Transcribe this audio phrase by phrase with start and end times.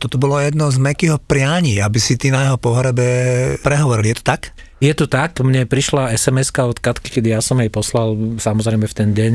[0.00, 3.04] Toto bolo jedno z Mekyho prianí, aby si ty na jeho pohrebe
[3.60, 4.08] prehovoril.
[4.08, 4.56] Je to tak?
[4.80, 8.96] Je to tak, mne prišla sms od Katky, kedy ja som jej poslal samozrejme v
[8.96, 9.32] ten deň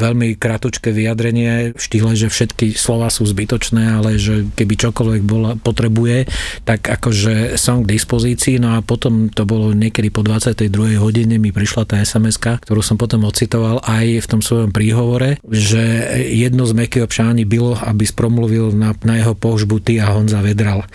[0.00, 5.60] veľmi kratučké vyjadrenie v štýle, že všetky slova sú zbytočné, ale že keby čokoľvek bola,
[5.60, 6.32] potrebuje,
[6.64, 8.56] tak akože som k dispozícii.
[8.56, 10.96] No a potom to bolo niekedy po 22.
[10.96, 16.16] hodine mi prišla tá sms ktorú som potom ocitoval aj v tom svojom príhovore, že
[16.32, 20.88] jedno z Mekyho pšáni bylo, aby spromluvil na, na jeho pohžbu ty a Honza Vedral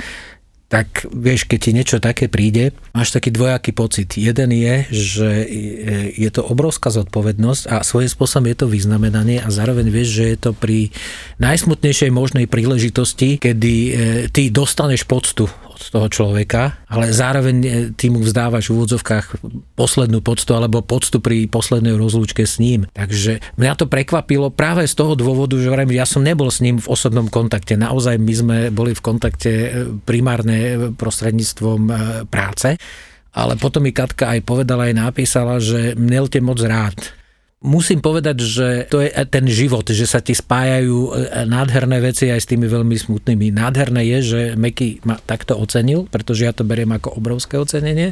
[0.72, 4.18] tak vieš, keď ti niečo také príde, máš taký dvojaký pocit.
[4.18, 5.30] Jeden je, že
[6.18, 10.38] je to obrovská zodpovednosť a svojím spôsobom je to vyznamenanie a zároveň vieš, že je
[10.50, 10.90] to pri
[11.38, 13.92] najsmutnejšej možnej príležitosti, kedy e,
[14.34, 15.46] ty dostaneš poctu
[15.90, 19.26] toho človeka, ale zároveň e, ty mu vzdávaš v úvodzovkách
[19.74, 22.86] poslednú poctu alebo poctu pri poslednej rozlúčke s ním.
[22.94, 26.88] Takže mňa to prekvapilo práve z toho dôvodu, že ja som nebol s ním v
[26.88, 27.74] osobnom kontakte.
[27.74, 29.70] Naozaj my sme boli v kontakte e,
[30.06, 31.82] primárne e, prostredníctvom
[32.30, 32.78] práce.
[33.34, 37.23] Ale potom mi Katka aj povedala, aj napísala, že mnelte moc rád
[37.64, 41.10] musím povedať, že to je ten život, že sa ti spájajú e,
[41.48, 43.56] nádherné veci aj s tými veľmi smutnými.
[43.56, 48.12] Nádherné je, že Meky ma takto ocenil, pretože ja to beriem ako obrovské ocenenie.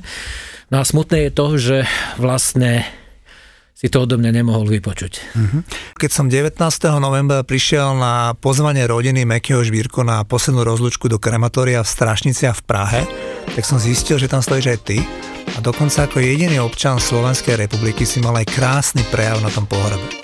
[0.72, 1.78] No a smutné je to, že
[2.16, 2.88] vlastne
[3.76, 5.36] si to odo mňa nemohol vypočuť.
[5.36, 5.58] Mhm.
[6.00, 6.56] Keď som 19.
[7.02, 12.62] novembra prišiel na pozvanie rodiny Mekyho Žbírko na poslednú rozlučku do krematória v Strašnicia v
[12.64, 13.02] Prahe,
[13.52, 14.98] tak som zistil, že tam stojíš aj ty
[15.56, 20.22] a dokonca ako jediný občan Slovenskej republiky si mal aj krásny prejav na tom pohrebe.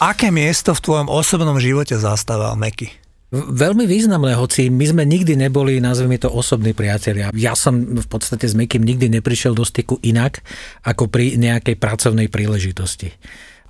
[0.00, 3.09] Aké miesto v tvojom osobnom živote zastával Meky?
[3.30, 7.30] Veľmi významné, hoci my sme nikdy neboli, nazvime to, osobní priatelia.
[7.30, 10.42] Ja som v podstate s Mekym nikdy neprišiel do styku inak,
[10.82, 13.14] ako pri nejakej pracovnej príležitosti.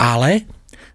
[0.00, 0.48] Ale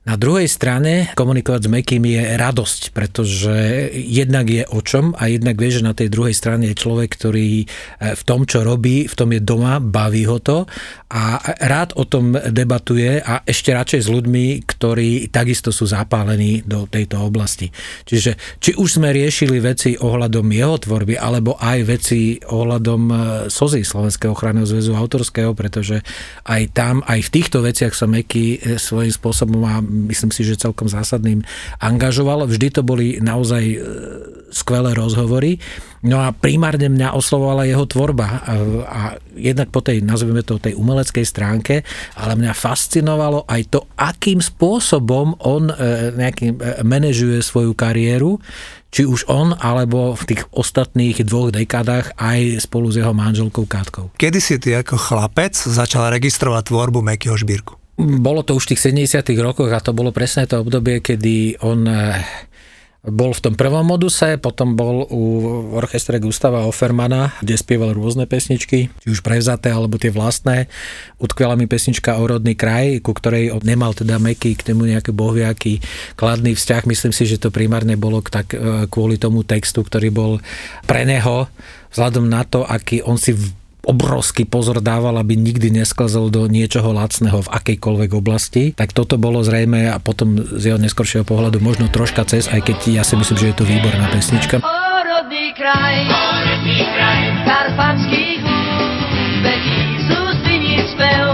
[0.06, 5.58] na druhej strane komunikovať s Mekým je radosť, pretože jednak je o čom a jednak
[5.58, 7.66] vie, že na tej druhej strane je človek, ktorý e,
[8.14, 10.70] v tom, čo robí, v tom je doma, baví ho to
[11.10, 16.86] a rád o tom debatuje a ešte radšej s ľuďmi, ktorí takisto sú zapálení do
[16.86, 17.74] tejto oblasti.
[18.06, 23.16] Čiže či už sme riešili veci ohľadom jeho tvorby, alebo aj veci ohľadom e,
[23.50, 26.06] SOZY Slovenského ochranného zväzu autorského, pretože
[26.46, 30.60] aj tam, aj v týchto veciach sa Meky e, svojím spôsobom má myslím si, že
[30.60, 31.42] celkom zásadným
[31.80, 32.44] angažoval.
[32.46, 33.78] Vždy to boli naozaj e,
[34.52, 35.60] skvelé rozhovory.
[36.06, 38.54] No a primárne mňa oslovovala jeho tvorba a,
[38.86, 39.02] a
[39.34, 41.82] jednak po tej, nazvime to, tej umeleckej stránke,
[42.16, 45.76] ale mňa fascinovalo aj to, akým spôsobom on e,
[46.14, 48.38] nejakým e, manažuje svoju kariéru,
[48.96, 54.16] či už on, alebo v tých ostatných dvoch dekádach aj spolu s jeho manželkou Kátkou.
[54.16, 57.85] Kedy si ty ako chlapec začal registrovať tvorbu Mekyho Žbírku?
[57.96, 61.88] Bolo to už v tých 70 rokoch a to bolo presne to obdobie, kedy on
[61.88, 62.20] eh,
[63.08, 65.24] bol v tom prvom moduse, potom bol u
[65.78, 70.68] orchestre Gustava Offermana, kde spieval rôzne pesničky, či už prevzaté alebo tie vlastné.
[71.24, 75.80] Utkvela mi pesnička o rodný kraj, ku ktorej nemal teda Meky k tomu nejaký bohviaký
[76.20, 76.84] kladný vzťah.
[76.92, 80.34] Myslím si, že to primárne bolo tak eh, kvôli tomu textu, ktorý bol
[80.84, 81.48] pre neho
[81.96, 83.32] vzhľadom na to, aký on si
[83.86, 89.46] obrovský pozor dával, aby nikdy nesklzol do niečoho lacného v akejkoľvek oblasti, tak toto bolo
[89.46, 93.38] zrejme a potom z jeho neskoršieho pohľadu možno troška cez, aj keď ja si myslím,
[93.38, 94.60] že je to výborná pesnička.
[94.66, 98.42] O rodný kraj, o rodný kraj, karpatských
[100.06, 100.22] sú
[100.92, 101.26] spev,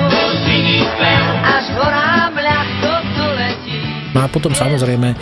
[0.95, 3.79] spev, až horám ľahko to letí.
[4.11, 5.15] No a potom samozrejme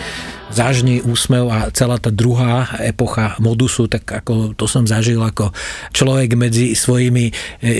[0.50, 5.54] zažný úsmev a celá tá druhá epocha modusu, tak ako to som zažil ako
[5.94, 7.32] človek medzi svojimi e,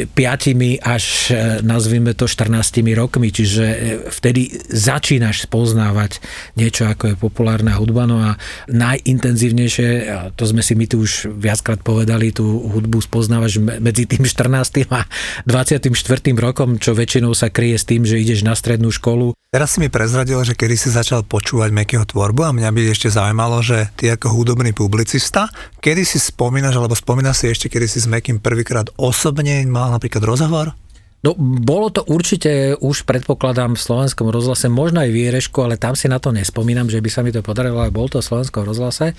[0.06, 1.34] piatimi až e,
[1.66, 3.76] nazvime to 14 rokmi, čiže e,
[4.09, 6.22] vtedy začínaš spoznávať
[6.54, 8.38] niečo ako je populárna hudba, no a
[8.70, 14.22] najintenzívnejšie, a to sme si my tu už viackrát povedali, tú hudbu spoznávaš medzi tým
[14.27, 14.86] 14.
[14.91, 15.06] a
[15.47, 15.91] 24.
[16.39, 19.34] rokom, čo väčšinou sa kryje s tým, že ideš na strednú školu.
[19.50, 23.09] Teraz si mi prezradil, že kedy si začal počúvať Mekyho tvorbu a mňa by ešte
[23.09, 25.48] zaujímalo, že ty ako hudobný publicista,
[25.80, 30.21] kedy si spomínaš, alebo spomínaš si ešte, kedy si s Mekým prvýkrát osobne mal napríklad
[30.21, 30.77] rozhovor?
[31.21, 35.92] No, bolo to určite už predpokladám v slovenskom rozhlase, možno aj v Ierešku, ale tam
[35.92, 38.65] si na to nespomínam, že by sa mi to podarilo, ale bol to v slovenskom
[38.65, 39.13] rozhlase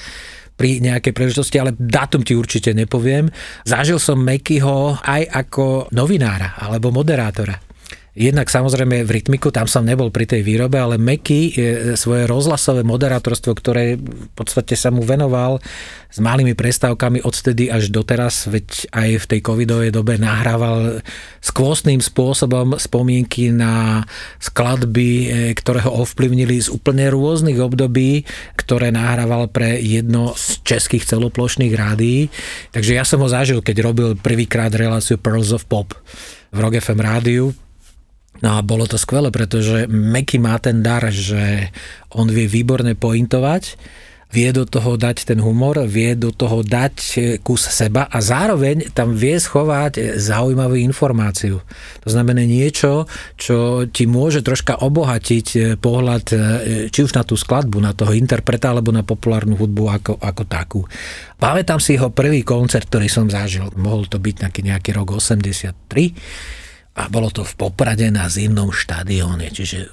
[0.57, 3.29] pri nejakej príležitosti, ale dátum ti určite nepoviem.
[3.65, 7.70] Zažil som Mekyho aj ako novinára alebo moderátora
[8.11, 11.55] Jednak samozrejme v rytmiku, tam som nebol pri tej výrobe, ale Meky
[11.95, 15.63] svoje rozhlasové moderátorstvo, ktoré v podstate sa mu venoval
[16.11, 20.99] s malými prestávkami odtedy až doteraz, veď aj v tej covidovej dobe nahrával
[21.39, 24.03] skvostným spôsobom spomienky na
[24.43, 25.25] skladby, e,
[25.55, 28.27] ktoré ho ovplyvnili z úplne rôznych období,
[28.59, 32.27] ktoré nahrával pre jedno z českých celoplošných rádií.
[32.75, 35.95] Takže ja som ho zažil, keď robil prvýkrát reláciu Pearls of Pop
[36.51, 37.55] v Rock FM rádiu
[38.41, 41.69] No a bolo to skvelé, pretože Meky má ten dar, že
[42.13, 43.77] on vie výborne pointovať,
[44.31, 46.95] vie do toho dať ten humor, vie do toho dať
[47.43, 51.59] kus seba a zároveň tam vie schovať zaujímavú informáciu.
[52.01, 56.25] To znamená niečo, čo ti môže troška obohatiť pohľad
[56.87, 60.79] či už na tú skladbu, na toho interpreta alebo na populárnu hudbu ako, ako takú.
[61.35, 63.67] Pamätám si jeho prvý koncert, ktorý som zažil.
[63.75, 69.47] Mohol to byť nejaký, nejaký rok 83 a bolo to v Poprade na zimnom štadióne,
[69.47, 69.87] čiže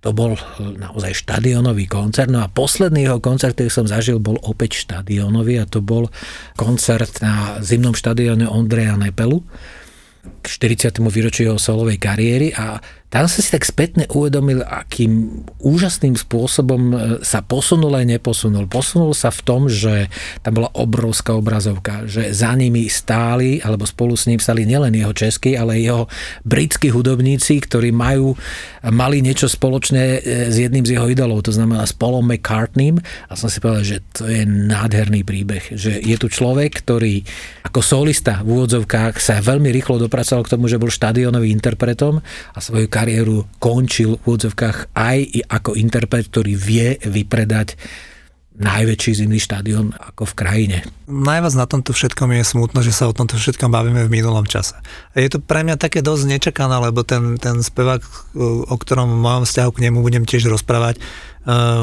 [0.00, 2.30] to bol naozaj štadionový koncert.
[2.30, 6.08] No a posledný jeho koncert, ktorý som zažil, bol opäť štadionový a to bol
[6.54, 9.44] koncert na zimnom štadióne Ondreja Nepelu
[10.48, 11.04] k 40.
[11.04, 16.96] výročiu jeho solovej kariéry a tam som si tak spätne uvedomil, akým úžasným spôsobom e,
[17.24, 18.68] sa posunul aj neposunul.
[18.68, 20.12] Posunul sa v tom, že
[20.44, 25.16] tam bola obrovská obrazovka, že za nimi stáli, alebo spolu s ním stali nielen jeho
[25.16, 26.04] českí, ale aj jeho
[26.44, 28.36] britskí hudobníci, ktorí majú,
[28.92, 33.00] mali niečo spoločné e, s jedným z jeho idolov, to znamená s Paulom McCartneym.
[33.00, 37.24] A som si povedal, že to je nádherný príbeh, že je tu človek, ktorý
[37.64, 42.20] ako solista v úvodzovkách sa veľmi rýchlo dopracoval k tomu, že bol štadionový interpretom
[42.52, 45.18] a svoju kariéru končil v úvodzovkách aj
[45.50, 47.78] ako interpret, ktorý vie vypredať
[48.58, 50.78] najväčší zimný štadión ako v krajine.
[51.06, 54.74] Najviac na tomto všetkom je smutno, že sa o tomto všetkom bavíme v minulom čase.
[55.14, 58.02] Je to pre mňa také dosť nečakané, lebo ten, ten spevák,
[58.66, 60.98] o ktorom v mojom vzťahu k nemu budem tiež rozprávať,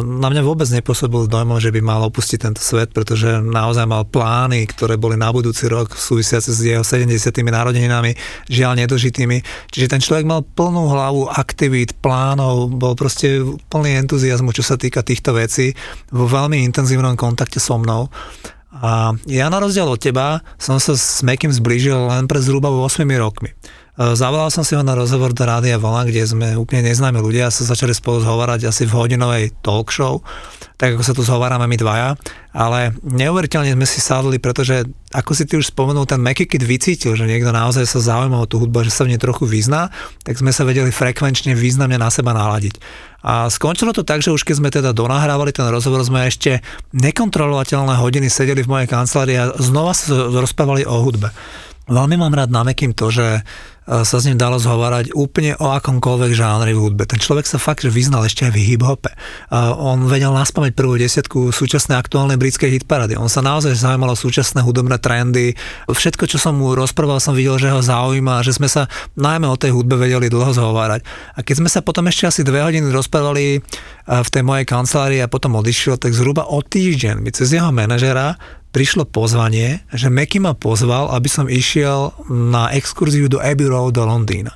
[0.05, 4.69] na mňa vôbec nepôsobil dojmom, že by mal opustiť tento svet, pretože naozaj mal plány,
[4.69, 7.09] ktoré boli na budúci rok súvisiace s jeho 70.
[7.49, 8.13] narodeninami,
[8.45, 9.41] žiaľ nedožitými.
[9.73, 13.41] Čiže ten človek mal plnú hlavu aktivít, plánov, bol proste
[13.73, 15.73] plný entuziasmu, čo sa týka týchto vecí,
[16.13, 18.13] vo veľmi intenzívnom kontakte so mnou.
[18.75, 23.01] A ja na rozdiel od teba som sa s Mekým zblížil len pred zhruba 8
[23.17, 23.49] rokmi.
[23.95, 27.47] E, zavolal som si ho na rozhovor do Rádia Vlna, kde sme úplne neznámi ľudia
[27.47, 30.19] a sa začali spolu zhovárať asi v hodinovej talk show,
[30.75, 32.19] tak ako sa tu zhovárame my dvaja,
[32.51, 34.83] ale neuveriteľne sme si sadli, pretože
[35.15, 38.59] ako si ty už spomenul, ten Meky, vycítil, že niekto naozaj sa zaujíma o tú
[38.59, 39.87] hudbu, že sa v nej trochu vyzná,
[40.27, 42.75] tak sme sa vedeli frekvenčne významne na seba naladiť.
[43.23, 46.59] A skončilo to tak, že už keď sme teda donahrávali ten rozhovor, sme ešte
[46.91, 51.31] nekontrolovateľné hodiny sedeli v mojej kancelárii a znova sa rozprávali o hudbe.
[51.85, 52.65] Veľmi mám rád na
[52.97, 53.45] to, že
[53.85, 57.05] sa s ním dalo zhovárať úplne o akomkoľvek žánri v hudbe.
[57.05, 59.13] Ten človek sa fakt, že vyznal ešte aj v hip-hope.
[59.77, 63.13] On vedel naspamať prvú desiatku súčasnej aktuálnej britskej hitparady.
[63.13, 65.53] On sa naozaj zaujímal o súčasné hudobné trendy.
[65.85, 69.59] Všetko, čo som mu rozprával, som videl, že ho zaujíma, že sme sa najmä o
[69.59, 71.05] tej hudbe vedeli dlho zhovárať.
[71.37, 73.61] A keď sme sa potom ešte asi dve hodiny rozprávali
[74.05, 78.37] v tej mojej kancelárii a potom odišiel, tak zhruba o týždeň mi cez jeho manažera
[78.75, 84.03] prišlo pozvanie, že Meky ma pozval, aby som išiel na exkurziu do Abbey Road do
[84.03, 84.51] Londýna.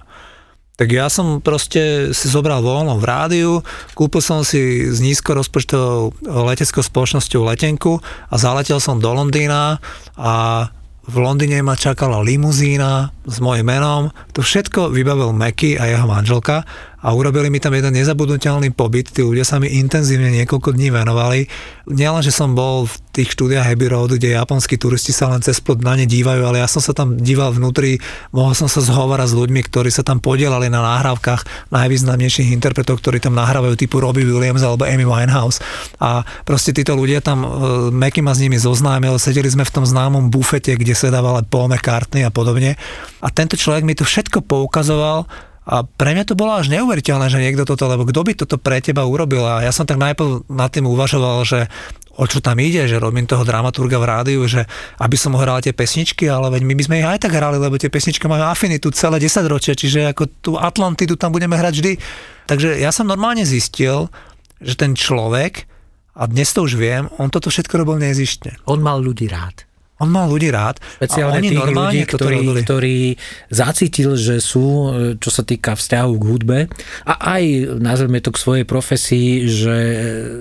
[0.75, 3.51] Tak ja som proste si zobral voľno v rádiu,
[3.95, 6.19] kúpil som si s nízko rozpočtovou
[6.51, 9.79] leteckou spoločnosťou letenku a zaletel som do Londýna
[10.19, 10.67] a
[11.09, 14.11] v Londýne ma čakala limuzína s mojim menom.
[14.35, 16.67] To všetko vybavil Meky a jeho manželka
[16.99, 19.15] a urobili mi tam jeden nezabudnutelný pobyt.
[19.15, 21.47] Tí ľudia sa mi intenzívne niekoľko dní venovali.
[21.87, 25.63] Nielen, že som bol v tých štúdiách Abbey Road, kde japonskí turisti sa len cez
[25.63, 28.03] plot na ne dívajú, ale ja som sa tam díval vnútri,
[28.35, 33.23] mohol som sa zhovárať s ľuďmi, ktorí sa tam podielali na nahrávkach najvýznamnejších interpretov, ktorí
[33.23, 35.63] tam nahrávajú typu Robbie Williams alebo Amy Winehouse.
[36.03, 37.49] A proste títo ľudia tam, e,
[37.95, 42.27] Meky ma s nimi zoznámil, sedeli sme v tom známom bufete, kde sedával Paul McCartney
[42.27, 42.75] a podobne.
[43.23, 47.37] A tento človek mi to všetko poukazoval, a pre mňa to bolo až neuveriteľné, že
[47.37, 49.45] niekto toto, lebo kto by toto pre teba urobil?
[49.45, 51.69] A ja som tak najprv nad tým uvažoval, že
[52.17, 54.65] o čo tam ide, že robím toho dramaturga v rádiu, že
[54.97, 57.77] aby som hral tie pesničky, ale veď my by sme ich aj tak hrali, lebo
[57.77, 61.93] tie pesničky majú afinitu celé 10 ročia, čiže ako tú Atlantidu tam budeme hrať vždy.
[62.49, 64.09] Takže ja som normálne zistil,
[64.57, 65.69] že ten človek,
[66.17, 68.57] a dnes to už viem, on toto všetko robil nezištne.
[68.65, 69.68] On mal ľudí rád.
[69.99, 70.79] On mal ľudí rád.
[70.99, 72.97] Špeciálne tých ľudí, ktorí, ktorí
[73.51, 76.59] zacítil, že sú, čo sa týka vzťahu k hudbe
[77.03, 79.77] a aj, nazveme to k svojej profesii, že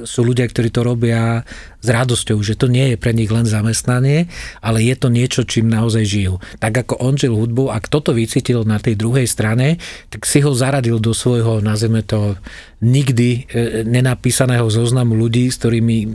[0.06, 1.42] sú ľudia, ktorí to robia
[1.78, 4.26] s radosťou, že to nie je pre nich len zamestnanie,
[4.58, 6.42] ale je to niečo, čím naozaj žijú.
[6.58, 9.78] Tak ako on žil hudbu, ak toto vycítil na tej druhej strane,
[10.10, 12.34] tak si ho zaradil do svojho, nazveme to,
[12.78, 16.06] nikdy e, nenapísaného zoznamu ľudí, s ktorými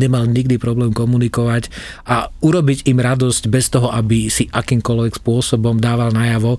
[0.00, 1.68] nemal nikdy problém komunikovať
[2.08, 6.56] a urobiť im radosť bez toho, aby si akýmkoľvek spôsobom dával najavo,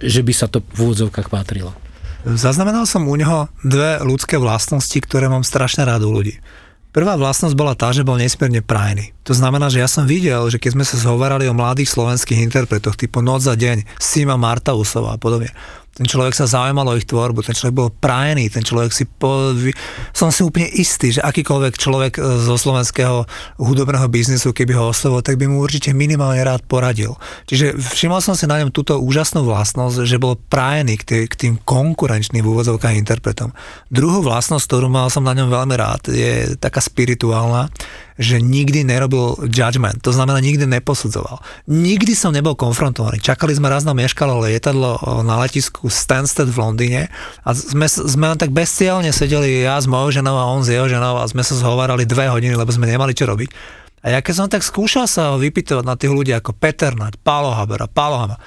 [0.00, 1.76] že by sa to v úvodzovkách patrilo.
[2.26, 6.42] Zaznamenal som u neho dve ľudské vlastnosti, ktoré mám strašne rád u ľudí.
[6.96, 9.12] Prvá vlastnosť bola tá, že bol nesmierne prajný.
[9.28, 12.96] To znamená, že ja som videl, že keď sme sa zhovárali o mladých slovenských interpretoch
[12.96, 15.52] typu Noc za deň, Sima Martausová a podobne,
[15.96, 19.56] ten človek sa zaujímal o ich tvorbu, ten človek bol prajený, ten človek si po...
[20.12, 23.24] Som si úplne istý, že akýkoľvek človek e, zo slovenského
[23.56, 27.16] hudobného biznisu, keby ho oslovil, tak by mu určite minimálne rád poradil.
[27.48, 31.34] Čiže všimol som si na ňom túto úžasnú vlastnosť, že bol prajený k, tý, k
[31.34, 33.56] tým konkurenčným v úvodzovkách interpretom.
[33.88, 37.72] Druhú vlastnosť, ktorú mal som na ňom veľmi rád, je taká spirituálna,
[38.16, 41.40] že nikdy nerobil judgment, to znamená nikdy neposudzoval.
[41.68, 43.20] Nikdy som nebol konfrontovaný.
[43.20, 47.02] Čakali sme raz na meškalo lietadlo na letisku Stansted v Londýne
[47.44, 50.88] a sme, sme len tak bezcielne sedeli ja s mojou ženou a on s jeho
[50.88, 53.84] ženou a sme sa zhovárali dve hodiny, lebo sme nemali čo robiť.
[54.06, 57.50] A ja keď som tak skúšal sa vypytovať na tých ľudí ako Peter Naď, Pálo
[57.50, 58.38] Haber a Pálo Haber,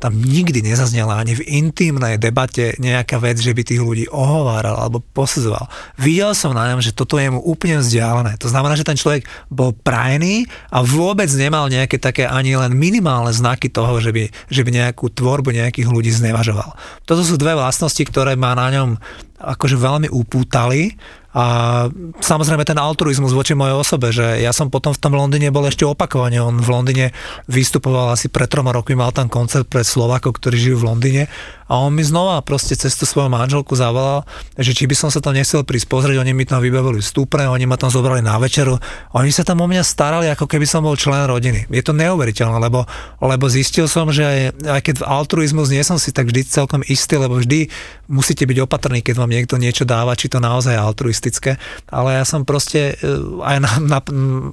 [0.00, 5.04] tam nikdy nezaznela ani v intimnej debate nejaká vec, že by tých ľudí ohováral alebo
[5.12, 5.68] posudzoval.
[6.00, 8.40] Videl som na ňom, že toto je mu úplne vzdialené.
[8.40, 13.34] To znamená, že ten človek bol prajený a vôbec nemal nejaké také ani len minimálne
[13.34, 16.72] znaky toho, že by, že by nejakú tvorbu nejakých ľudí znevažoval.
[17.04, 18.96] Toto sú dve vlastnosti, ktoré má na ňom
[19.36, 20.96] akože veľmi upútali
[21.30, 21.44] a
[22.18, 25.86] samozrejme ten altruizmus voči mojej osobe, že ja som potom v tom Londýne bol ešte
[25.86, 26.42] opakovane.
[26.42, 27.06] On v Londýne
[27.46, 31.22] vystupoval asi pred troma rokmi, mal tam koncert pre Slovákov, ktorí žijú v Londýne
[31.70, 34.26] a on mi znova proste cez tú svoju manželku zavolal,
[34.58, 37.70] že či by som sa tam nechcel prísť pozrieť, oni mi tam vybavili vstupné, oni
[37.70, 38.74] ma tam zobrali na večeru,
[39.14, 41.70] oni sa tam o mňa starali, ako keby som bol člen rodiny.
[41.70, 42.90] Je to neuveriteľné, lebo,
[43.22, 47.22] lebo zistil som, že aj, aj keď altruizmus nie som si tak vždy celkom istý,
[47.22, 47.70] lebo vždy
[48.10, 52.26] musíte byť opatrní, keď vám niekto niečo dáva, či to naozaj je altruistické, ale ja
[52.26, 53.14] som proste e,
[53.46, 53.98] aj na, na,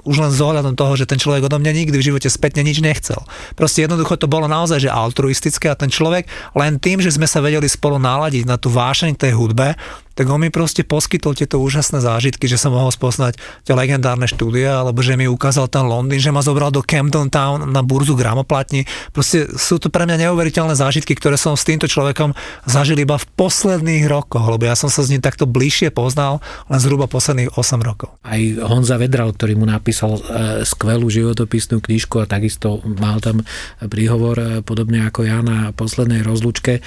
[0.05, 2.77] už len z ohľadom toho, že ten človek odo mňa nikdy v živote spätne nič
[2.77, 3.17] nechcel.
[3.57, 7.39] Proste jednoducho to bolo naozaj, že altruistické a ten človek len tým, že sme sa
[7.39, 9.79] vedeli spolu naladiť na tú vášeň tej hudbe,
[10.17, 14.81] tak on mi proste poskytol tieto úžasné zážitky, že som mohol spoznať tie legendárne štúdia,
[14.81, 18.89] alebo že mi ukázal ten Londýn, že ma zobral do Camden Town na burzu gramoplatní.
[19.13, 22.33] Proste sú to pre mňa neuveriteľné zážitky, ktoré som s týmto človekom
[22.65, 26.79] zažil iba v posledných rokoch, lebo ja som sa s ním takto bližšie poznal len
[26.81, 28.17] zhruba posledných 8 rokov.
[28.25, 30.21] Aj Honza Vedral, ktorý mu napísal e,
[30.65, 33.45] skvelú životopisnú knižku a takisto mal tam
[33.85, 36.81] príhovor e, podobne ako ja na poslednej rozlučke,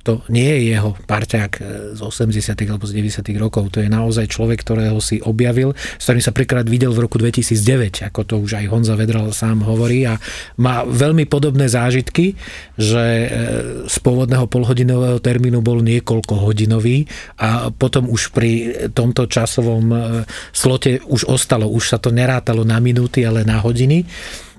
[0.00, 2.56] to nie je jeho parťák e, z 80.
[2.72, 3.36] alebo z 90.
[3.36, 3.68] rokov.
[3.76, 8.08] To je naozaj človek, ktorého si objavil, s ktorým sa prekrát videl v roku 2009,
[8.08, 10.16] ako to už aj Honza Vedral sám hovorí a
[10.56, 12.32] má veľmi podobné zážitky,
[12.80, 13.28] že e,
[13.84, 17.04] z pôvodného polhodinového termínu bol niekoľko hodinový
[17.36, 18.52] a potom už pri
[18.96, 19.96] tomto časovom e,
[20.56, 24.08] slote už ostalo, už sa to nerátalo na minúty, ale na hodiny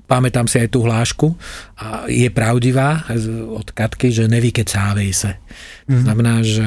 [0.06, 1.32] pamätám si aj tú hlášku
[1.80, 3.08] a je pravdivá
[3.48, 5.40] od Katky, že nevykecávej sa.
[5.88, 6.02] Mm.
[6.04, 6.64] Znamená, že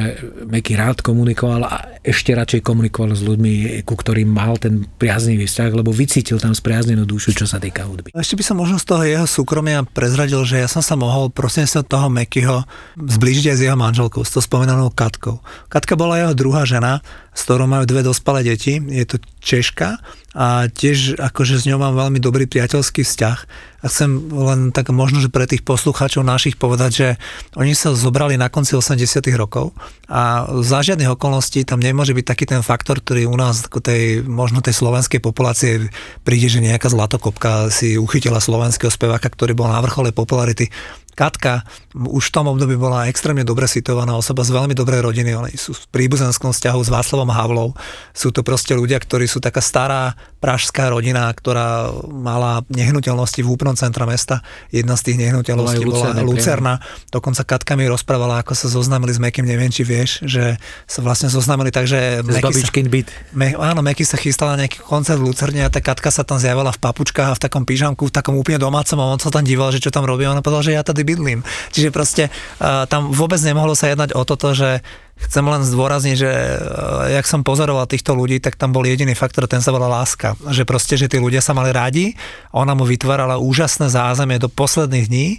[0.50, 5.72] Meky rád komunikoval a ešte radšej komunikoval s ľuďmi, ku ktorým mal ten priaznivý vzťah,
[5.72, 8.12] lebo vycítil tam spriaznenú dušu, čo sa týka hudby.
[8.12, 11.70] Ešte by som možno z toho jeho súkromia prezradil, že ja som sa mohol prosím
[11.70, 12.66] sa toho Mekyho
[12.98, 15.40] zblížiť aj s jeho manželkou, s to spomínanou Katkou.
[15.72, 17.00] Katka bola jeho druhá žena,
[17.36, 18.80] s ktorou majú dve dospelé deti.
[18.80, 20.02] Je to Češka
[20.34, 23.40] a tiež akože s ňou mám veľmi dobrý priateľský vzťah.
[23.86, 27.08] A chcem len tak možno, že pre tých poslucháčov našich povedať, že
[27.54, 28.98] oni sa zobrali na konci 80
[29.38, 29.78] rokov
[30.10, 34.66] a za žiadnych okolností tam nemôže byť taký ten faktor, ktorý u nás tej, možno
[34.66, 35.94] tej slovenskej populácie
[36.26, 40.74] príde, že nejaká zlatokopka si uchytila slovenského speváka, ktorý bol na vrchole popularity
[41.16, 41.64] Katka
[41.96, 45.72] už v tom období bola extrémne dobre situovaná osoba z veľmi dobrej rodiny, oni sú
[45.72, 47.72] v príbuzenskom vzťahu s Václavom Havlou.
[48.12, 53.74] Sú to proste ľudia, ktorí sú taká stará pražská rodina, ktorá mala nehnuteľnosti v úplnom
[53.74, 54.46] centra mesta.
[54.70, 56.22] Jedna z tých nehnuteľností bola Lucerna.
[56.22, 56.74] Lucerna.
[57.10, 61.34] Dokonca Katka mi rozprávala, ako sa zoznámili s Mekým, neviem, či vieš, že sa vlastne
[61.34, 63.10] zoznámili tak, že Meky sa, byt.
[63.34, 66.38] Me, áno, Meky sa chystala na nejaký koncert v Lucerne a tá Katka sa tam
[66.38, 69.42] zjavila v papučkách a v takom pyžamku, v takom úplne domácom a on sa tam
[69.42, 70.30] díval, že čo tam robí.
[70.30, 71.42] Ona povedala, že ja tady bydlím.
[71.74, 74.86] Čiže proste uh, tam vôbec nemohlo sa jednať o toto, že
[75.16, 79.48] chcem len zdôrazniť, že uh, jak som pozoroval týchto ľudí, tak tam bol jediný faktor,
[79.48, 80.36] ten sa volá láska.
[80.52, 82.16] Že proste, že tí ľudia sa mali radi,
[82.52, 85.30] ona mu vytvárala úžasné zázemie do posledných dní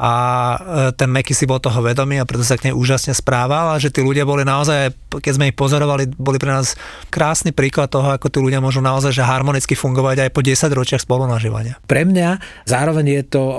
[0.00, 0.12] a
[0.56, 0.58] e,
[0.96, 3.92] ten Meky si bol toho vedomý a preto sa k nej úžasne správal a že
[3.92, 6.72] tí ľudia boli naozaj, keď sme ich pozorovali, boli pre nás
[7.12, 11.04] krásny príklad toho, ako tí ľudia môžu naozaj že harmonicky fungovať aj po 10 ročiach
[11.04, 11.76] spolunažívania.
[11.84, 13.58] Pre mňa zároveň je to uh,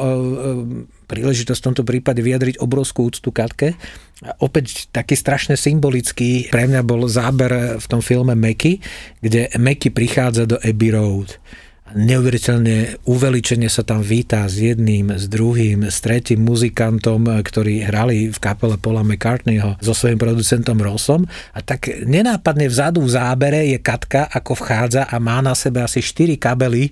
[1.12, 3.76] príležitosť v tomto prípade vyjadriť obrovskú úctu Katke.
[4.22, 8.78] Opäť taký strašne symbolický pre mňa bol záber v tom filme Meky,
[9.18, 11.42] kde Meky prichádza do Abbey Road
[11.96, 18.38] neuveriteľne uveličenie sa tam vítá s jedným, s druhým, s tretím muzikantom, ktorí hrali v
[18.42, 21.28] kapele Paula McCartneyho so svojím producentom Rossom.
[21.56, 26.00] A tak nenápadne vzadu v zábere je Katka, ako vchádza a má na sebe asi
[26.04, 26.92] 4 kabely e,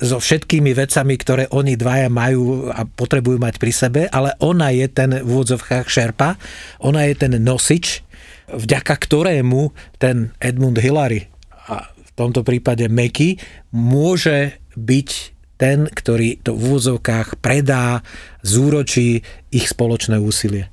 [0.00, 4.86] so všetkými vecami, ktoré oni dvaja majú a potrebujú mať pri sebe, ale ona je
[4.88, 6.36] ten v úvodzovkách šerpa,
[6.82, 8.04] ona je ten nosič,
[8.52, 11.32] vďaka ktorému ten Edmund Hillary
[11.68, 13.40] a v tomto prípade Meky,
[13.72, 15.08] môže byť
[15.56, 18.04] ten, ktorý to v úvodzovkách predá,
[18.44, 20.68] zúročí ich spoločné úsilie.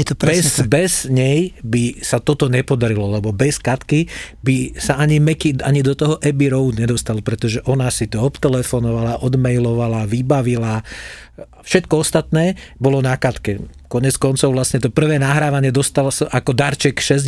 [0.00, 4.08] Je to bez, bez nej by sa toto nepodarilo, lebo bez Katky
[4.40, 9.20] by sa ani Meky, ani do toho Abbey Road nedostal, pretože ona si to obtelefonovala,
[9.20, 10.80] odmailovala, vybavila.
[11.60, 17.26] Všetko ostatné bolo na Katke konec koncov vlastne to prvé nahrávanie dostal ako darček 60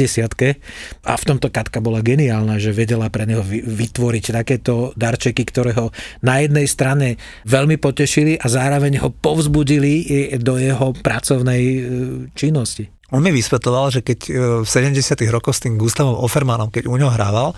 [1.02, 5.90] a v tomto Katka bola geniálna, že vedela pre neho vytvoriť takéto darčeky, ktoré ho
[6.22, 7.18] na jednej strane
[7.50, 10.06] veľmi potešili a zároveň ho povzbudili
[10.38, 11.80] do jeho pracovnej e,
[12.38, 13.01] činnosti.
[13.12, 14.30] On mi vysvetoval, že keď e,
[14.64, 15.20] v 70.
[15.28, 17.52] rokoch s tým Gustavom Offermanom, keď u ňoho hrával,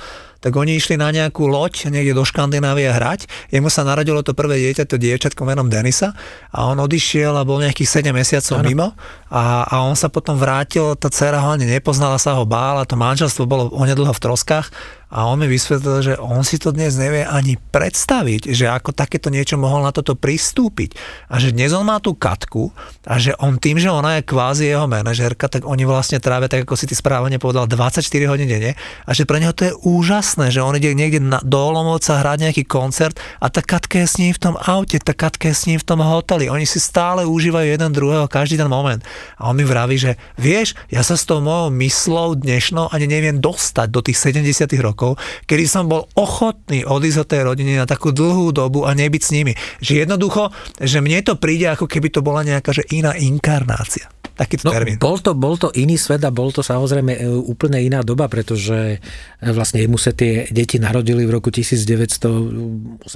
[0.45, 3.25] tak oni išli na nejakú loď niekde do Škandinávie hrať.
[3.49, 6.13] Jemu sa narodilo to prvé dieťa, to dievčatko menom Denisa
[6.53, 8.69] a on odišiel a bol nejakých 7 mesiacov ano.
[8.69, 8.89] mimo
[9.33, 12.93] a, a on sa potom vrátil, tá dcera ho ani nepoznala, sa ho bála, to
[12.93, 14.69] manželstvo bolo onedlho v troskách
[15.15, 19.31] a on mi vysvetlil, že on si to dnes nevie ani predstaviť, že ako takéto
[19.31, 20.99] niečo mohol na toto pristúpiť.
[21.31, 22.75] A že dnes on má tú katku
[23.07, 26.67] a že on tým, že ona je kvázi jeho manažerka, tak oni vlastne trávia, tak
[26.67, 28.75] ako si ty správne povedal, 24 hodín denne
[29.07, 32.51] a že pre neho to je úžasné, že on ide niekde na, do Olomovca hrať
[32.51, 35.71] nejaký koncert a tá katka je s ním v tom aute, tá katka je s
[35.71, 36.51] ním v tom hoteli.
[36.51, 38.99] Oni si stále užívajú jeden druhého každý ten moment.
[39.39, 43.39] A on mi vraví, že vieš, ja sa s tou mojou myslou dnešnou ani neviem
[43.39, 47.85] dostať do tých 70 rokov rokov, kedy som bol ochotný odísť od tej rodiny na
[47.85, 49.53] takú dlhú dobu a nebyť s nimi.
[49.85, 50.49] Že jednoducho,
[50.81, 54.99] že mne to príde ako keby to bola nejaká že iná inkarnácia takýto no, termín.
[54.99, 58.99] Bol to, bol to iný svet a bol to samozrejme e, úplne iná doba, pretože
[58.99, 63.07] e, vlastne mu sa tie deti narodili v roku 1989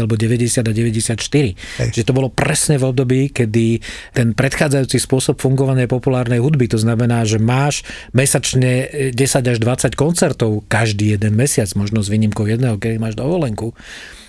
[0.00, 1.20] alebo 90 a 94.
[1.20, 1.88] Hej.
[1.92, 3.84] Čiže to bolo presne v období, kedy
[4.16, 7.84] ten predchádzajúci spôsob fungovania populárnej hudby, to znamená, že máš
[8.16, 13.76] mesačne 10 až 20 koncertov každý jeden mesiac, možno s výnimkou jedného, keď máš dovolenku,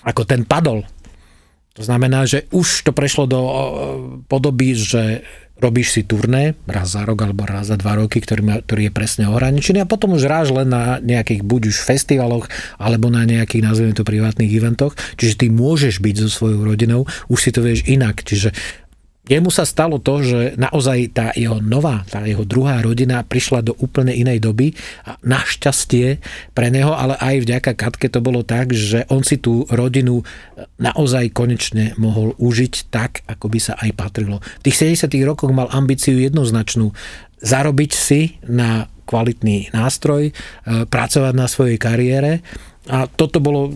[0.03, 0.84] ako ten padol.
[1.73, 3.41] To znamená, že už to prešlo do
[4.29, 5.25] podoby, že
[5.63, 8.93] robíš si turné raz za rok alebo raz za dva roky, ktorý, má, ktorý je
[8.93, 13.63] presne ohraničený a potom už ráž len na nejakých buď už festivaloch alebo na nejakých,
[13.63, 14.99] nazvime to, privátnych eventoch.
[15.15, 18.19] Čiže ty môžeš byť so svojou rodinou, už si to vieš inak.
[18.19, 18.52] Čiže
[19.23, 23.73] jemu sa stalo to, že naozaj tá jeho nová, tá jeho druhá rodina prišla do
[23.79, 24.75] úplne inej doby
[25.07, 26.19] a našťastie
[26.51, 30.27] pre neho, ale aj vďaka Katke to bolo tak, že on si tú rodinu
[30.75, 34.43] naozaj konečne mohol užiť tak, ako by sa aj patrilo.
[34.59, 36.91] V tých 70 rokoch mal ambíciu jednoznačnú
[37.39, 40.33] zarobiť si na kvalitný nástroj, e,
[40.88, 42.39] pracovať na svojej kariére
[42.88, 43.71] a toto bolo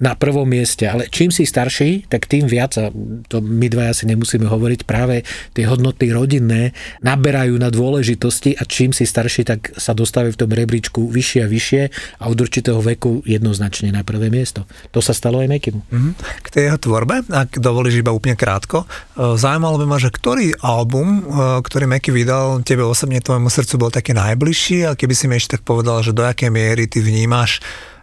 [0.00, 0.88] na prvom mieste.
[0.88, 2.88] Ale čím si starší, tak tým viac, a
[3.28, 6.72] to my dva asi nemusíme hovoriť, práve tie hodnoty rodinné
[7.04, 11.48] naberajú na dôležitosti a čím si starší, tak sa dostávajú v tom rebríčku vyššie a
[11.48, 11.82] vyššie
[12.16, 14.64] a od určitého veku jednoznačne na prvé miesto.
[14.96, 15.84] To sa stalo aj Mekimu.
[15.84, 16.12] Mm-hmm.
[16.40, 20.56] K tej jeho tvorbe, ak dovolíš iba úplne krátko, e, zaujímalo by ma, že ktorý
[20.64, 25.28] album, e, ktorý Meky vydal, tebe osobne tvojmu srdcu bol taký najbližší a keby si
[25.28, 27.60] mi ešte tak povedal, že do akej miery ty vnímaš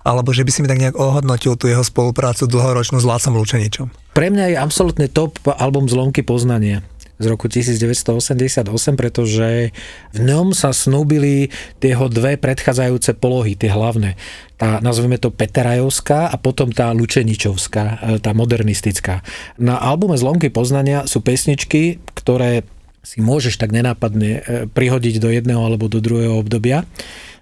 [0.08, 3.92] alebo že by si mi tak nejak ohodnotil tú jeho spoluprácu dlhoročnú s Lácom Lučeničom?
[4.16, 6.80] Pre mňa je absolútne top album Zlomky poznania
[7.18, 9.74] z roku 1988, pretože
[10.14, 11.50] v ňom sa snúbili
[11.82, 14.16] tie jeho dve predchádzajúce polohy, tie hlavné.
[14.56, 19.26] Tá, nazveme to Peterajovská a potom tá Lučeničovská, e, tá modernistická.
[19.58, 22.62] Na albume Zlomky poznania sú pesničky, ktoré
[23.02, 26.86] si môžeš tak nenápadne e, prihodiť do jedného alebo do druhého obdobia.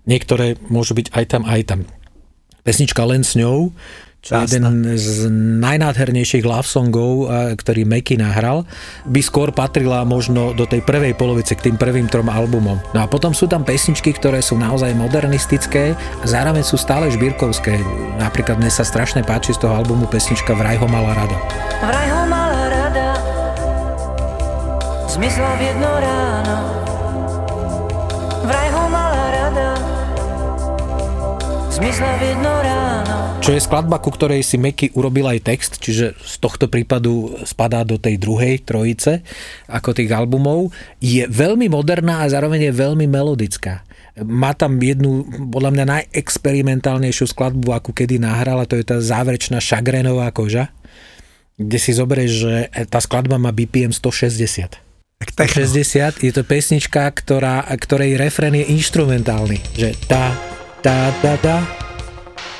[0.08, 1.80] Niektoré môžu byť aj tam, aj tam
[2.66, 3.70] pesnička Len s ňou,
[4.26, 5.30] čo je jeden z
[5.62, 7.30] najnádhernejších love songov,
[7.62, 8.66] ktorý Meky nahral,
[9.06, 12.82] by skôr patrila možno do tej prvej polovice, k tým prvým trom albumom.
[12.98, 17.78] No a potom sú tam pesničky, ktoré sú naozaj modernistické a zároveň sú stále žbírkovské.
[18.18, 21.38] Napríklad mne sa strašne páči z toho albumu pesnička Vraj ho mala rada.
[21.86, 23.08] Vraj ho mala rada,
[25.06, 26.85] zmizla v jedno ráno.
[33.44, 37.84] Čo je skladba, ku ktorej si Meky urobil aj text, čiže z tohto prípadu spadá
[37.84, 39.20] do tej druhej trojice
[39.68, 40.72] ako tých albumov,
[41.04, 43.84] je veľmi moderná a zároveň je veľmi melodická.
[44.24, 50.32] Má tam jednu, podľa mňa najexperimentálnejšiu skladbu, akú kedy nahrala, to je tá záverečná šagrenová
[50.32, 50.72] koža,
[51.60, 52.54] kde si zoberieš, že
[52.88, 54.80] tá skladba má BPM 160.
[55.20, 60.55] 160 je to pesnička, ktorá, ktorej refren je instrumentálny, že tá,
[60.86, 61.66] tá, tá, tá,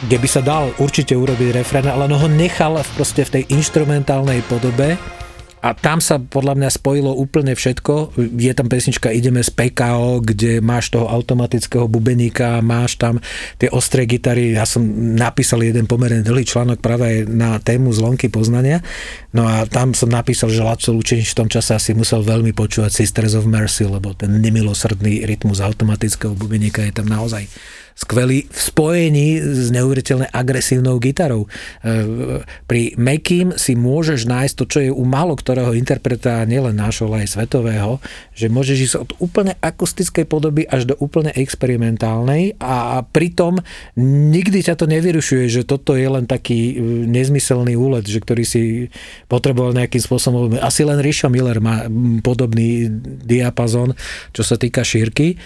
[0.10, 4.42] kde by sa dal určite urobiť refren, ale no ho nechal proste v tej instrumentálnej
[4.50, 4.98] podobe
[5.62, 8.18] a tam sa podľa mňa spojilo úplne všetko.
[8.18, 13.18] Je tam pesnička Ideme z PKO, kde máš toho automatického bubeníka, máš tam
[13.58, 14.54] tie ostré gitary.
[14.54, 14.86] Ja som
[15.18, 18.86] napísal jeden pomerne dlhý článok práve na tému zlomky poznania.
[19.34, 22.94] No a tam som napísal, že Laco Lučenič v tom čase asi musel veľmi počúvať
[22.94, 27.50] Sisters of Mercy, lebo ten nemilosrdný rytmus automatického bubeníka je tam naozaj
[27.96, 31.48] skvelý v spojení s neuveriteľne agresívnou gitarou.
[31.48, 37.08] E, pri Mekim si môžeš nájsť to, čo je u málo ktorého interpreta, nielen nášho,
[37.08, 38.04] ale aj svetového,
[38.36, 43.64] že môžeš ísť od úplne akustickej podoby až do úplne experimentálnej a pritom
[43.96, 48.92] nikdy ťa to nevyrušuje, že toto je len taký e, nezmyselný úlet, že ktorý si
[49.32, 50.60] potreboval nejakým spôsobom.
[50.60, 51.88] Asi len Risha Miller má
[52.20, 52.92] podobný
[53.24, 53.96] diapazon,
[54.36, 55.40] čo sa týka šírky.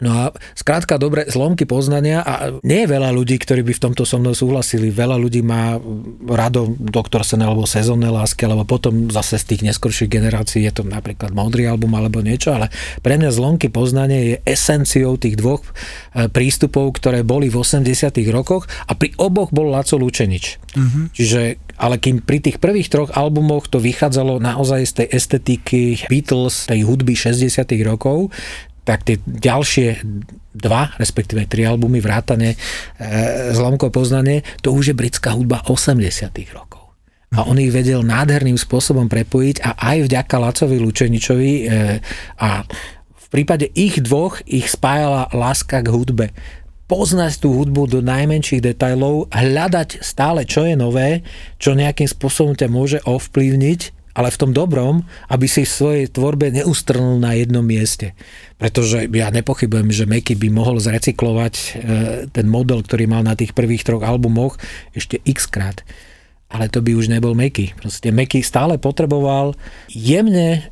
[0.00, 0.22] No a
[0.56, 4.32] skrátka dobre, zlomky poznania a nie je veľa ľudí, ktorí by v tomto so mnou
[4.32, 4.88] súhlasili.
[4.88, 5.76] Veľa ľudí má
[6.24, 10.82] rado doktor Sen alebo sezónne lásky, alebo potom zase z tých neskorších generácií je to
[10.88, 12.72] napríklad modrý album alebo niečo, ale
[13.04, 18.64] pre mňa zlomky poznania je esenciou tých dvoch e, prístupov, ktoré boli v 80 rokoch
[18.88, 20.56] a pri oboch bol Laco Lučenič.
[20.74, 21.04] Mm-hmm.
[21.12, 21.40] Čiže
[21.80, 25.82] ale kým pri tých prvých troch albumoch to vychádzalo naozaj z tej estetiky
[26.12, 28.28] Beatles, tej hudby 60 rokov,
[28.84, 30.02] tak tie ďalšie
[30.56, 32.56] dva, respektíve tri albumy vrátane e,
[33.54, 36.00] Zlomko poznanie, to už je britská hudba 80
[36.50, 36.90] rokov.
[37.30, 41.64] A on ich vedel nádherným spôsobom prepojiť a aj vďaka Lacovi Lučeničovi e,
[42.42, 42.66] a
[43.14, 46.26] v prípade ich dvoch ich spájala láska k hudbe
[46.90, 51.22] poznať tú hudbu do najmenších detajlov, hľadať stále, čo je nové,
[51.62, 57.22] čo nejakým spôsobom ťa môže ovplyvniť ale v tom dobrom, aby si svojej tvorbe neustrnul
[57.22, 58.18] na jednom mieste.
[58.58, 61.64] Pretože ja nepochybujem, že Meky by mohol zrecyklovať e,
[62.28, 64.58] ten model, ktorý mal na tých prvých troch albumoch
[64.92, 65.86] ešte x krát.
[66.50, 67.78] Ale to by už nebol Meky.
[67.78, 69.54] Proste Meky stále potreboval
[69.86, 70.66] jemne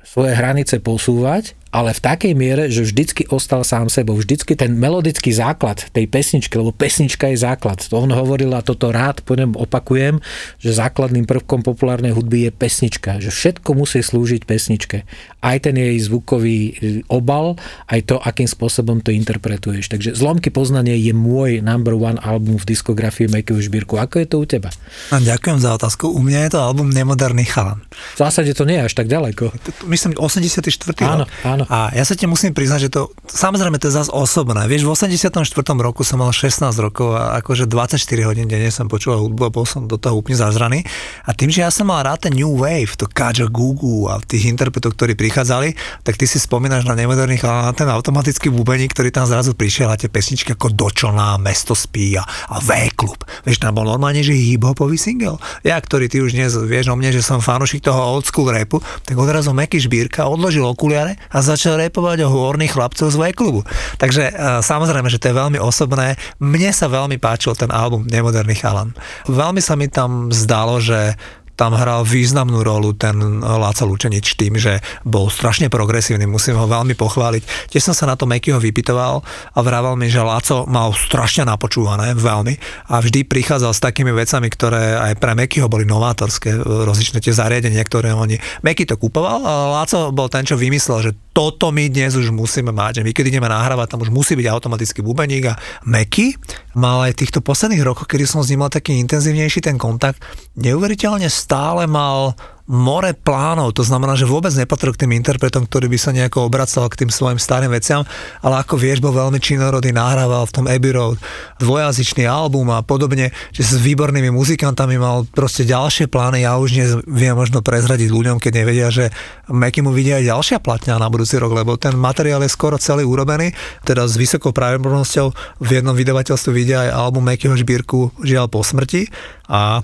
[0.00, 4.18] svoje hranice posúvať ale v takej miere, že vždycky ostal sám sebou.
[4.18, 7.78] Vždycky ten melodický základ tej pesničky, lebo pesnička je základ.
[7.94, 10.18] To on hovoril a toto rád po opakujem,
[10.58, 13.22] že základným prvkom populárnej hudby je pesnička.
[13.22, 15.06] Že všetko musí slúžiť pesničke.
[15.40, 16.72] Aj ten jej zvukový e,
[17.06, 17.54] obal,
[17.86, 19.88] aj to, akým spôsobom to interpretuješ.
[19.88, 23.96] Takže Zlomky poznanie je môj number one album v diskografii Mekyho Žbírku.
[23.96, 24.74] Ako je to u teba?
[25.14, 26.10] A ďakujem za otázku.
[26.10, 27.80] U mňa je to album Nemoderný chalan.
[28.18, 29.54] V zásade to nie je až tak ďaleko.
[29.86, 30.66] Myslím, 84.
[31.06, 31.59] Áno, áno.
[31.60, 31.68] Áno.
[31.68, 34.64] A ja sa ti musím priznať, že to, samozrejme to je zase osobné.
[34.64, 35.44] Vieš, v 84.
[35.76, 39.68] roku som mal 16 rokov a akože 24 hodín denne som počúval hudbu a bol
[39.68, 40.80] som do toho úplne zazraný.
[41.28, 44.48] A tým, že ja som mal rád ten New Wave, to Kaja Gugu a tých
[44.48, 49.12] interpretov, ktorí prichádzali, tak ty si spomínaš na nemoderných, ale na ten automatický bubeník, ktorý
[49.12, 53.20] tam zrazu prišiel a tie pesničky ako Dočlná, Mesto spí a, a V-klub.
[53.44, 55.36] Vieš, tam bol normálne, že hip-hopový single.
[55.66, 58.80] Ja, ktorý ty už dnes vieš o mne, že som fanúšik toho old school rapu,
[59.04, 63.60] tak odrazu Meky Šbírka odložil okuliare a začal repovať o horných chlapcov z V-klubu.
[63.98, 64.32] Takže e,
[64.62, 66.14] samozrejme, že to je veľmi osobné.
[66.38, 68.94] Mne sa veľmi páčil ten album Nemoderný chalan.
[69.26, 71.18] Veľmi sa mi tam zdalo, že
[71.60, 76.96] tam hral významnú rolu ten Láca Lučenič tým, že bol strašne progresívny, musím ho veľmi
[76.96, 77.68] pochváliť.
[77.68, 79.20] Tiež som sa na to Mekyho vypitoval
[79.52, 82.56] a vrával mi, že Láco mal strašne napočúvané, veľmi.
[82.88, 87.84] A vždy prichádzal s takými vecami, ktoré aj pre Mekyho boli novátorské, rozličné tie zariadenia,
[87.84, 88.40] ktoré oni...
[88.64, 89.52] Meky to kupoval a
[89.84, 93.36] Láco bol ten, čo vymyslel, že toto my dnes už musíme mať, že my keď
[93.36, 95.52] ideme nahrávať, tam už musí byť automatický bubeník.
[95.52, 96.40] A Meky
[96.74, 100.22] mal aj týchto posledných rokoch, kedy som s ním mal taký intenzívnejší ten kontakt,
[100.54, 102.38] neuveriteľne stále mal
[102.70, 106.86] more plánov, to znamená, že vôbec nepatril k tým interpretom, ktorý by sa nejako obracal
[106.86, 108.06] k tým svojim starým veciam,
[108.46, 111.18] ale ako vieš, bol veľmi činorodý, nahrával v tom Abbey Road
[111.58, 117.34] dvojazyčný album a podobne, že s výbornými muzikantami mal proste ďalšie plány, ja už neviem
[117.34, 119.10] možno prezradiť ľuďom, keď nevedia, že
[119.50, 123.02] Meky mu vidia aj ďalšia platňa na budúci rok, lebo ten materiál je skoro celý
[123.02, 123.50] urobený,
[123.82, 129.10] teda s vysokou pravdepodobnosťou v jednom vydavateľstve vidia aj album Mekyho Žbírku Žiaľ po smrti.
[129.50, 129.82] A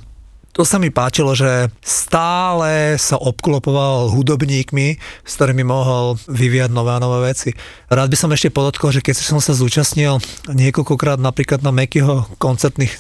[0.57, 7.03] to sa mi páčilo, že stále sa obklopoval hudobníkmi, s ktorými mohol vyvíjať nové a
[7.03, 7.53] nové veci.
[7.93, 10.17] Rád by som ešte podotkol, že keď som sa zúčastnil
[10.49, 12.97] niekoľkokrát napríklad na Mekyho koncertných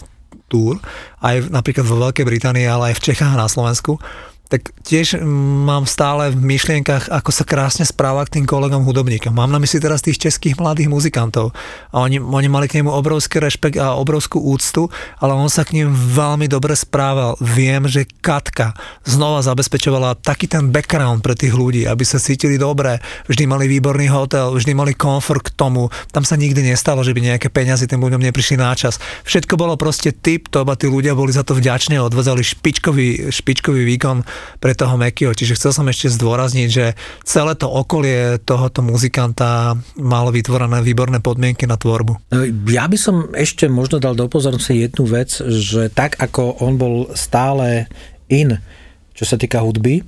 [0.52, 0.76] túr,
[1.24, 3.96] aj napríklad vo Veľkej Británii, ale aj v Čechách a na Slovensku,
[4.46, 5.18] tak tiež
[5.66, 9.34] mám stále v myšlienkach, ako sa krásne správa k tým kolegom hudobníkom.
[9.34, 11.50] Mám na mysli teraz tých českých mladých muzikantov.
[11.90, 14.86] A oni, oni mali k nemu obrovský rešpekt a obrovskú úctu,
[15.18, 17.34] ale on sa k ním veľmi dobre správal.
[17.42, 23.02] Viem, že Katka znova zabezpečovala taký ten background pre tých ľudí, aby sa cítili dobre,
[23.26, 25.90] vždy mali výborný hotel, vždy mali komfort k tomu.
[26.14, 29.02] Tam sa nikdy nestalo, že by nejaké peniaze tým ľuďom neprišli na čas.
[29.26, 32.06] Všetko bolo proste tip top a tí ľudia boli za to vďační a
[32.36, 35.36] špičkový, špičkový výkon pre toho Mekyho.
[35.36, 41.68] Čiže chcel som ešte zdôrazniť, že celé to okolie tohoto muzikanta malo vytvorené výborné podmienky
[41.68, 42.32] na tvorbu.
[42.32, 42.38] No,
[42.70, 46.94] ja by som ešte možno dal do pozornosti jednu vec, že tak ako on bol
[47.14, 47.86] stále
[48.26, 48.58] in,
[49.14, 50.02] čo sa týka hudby,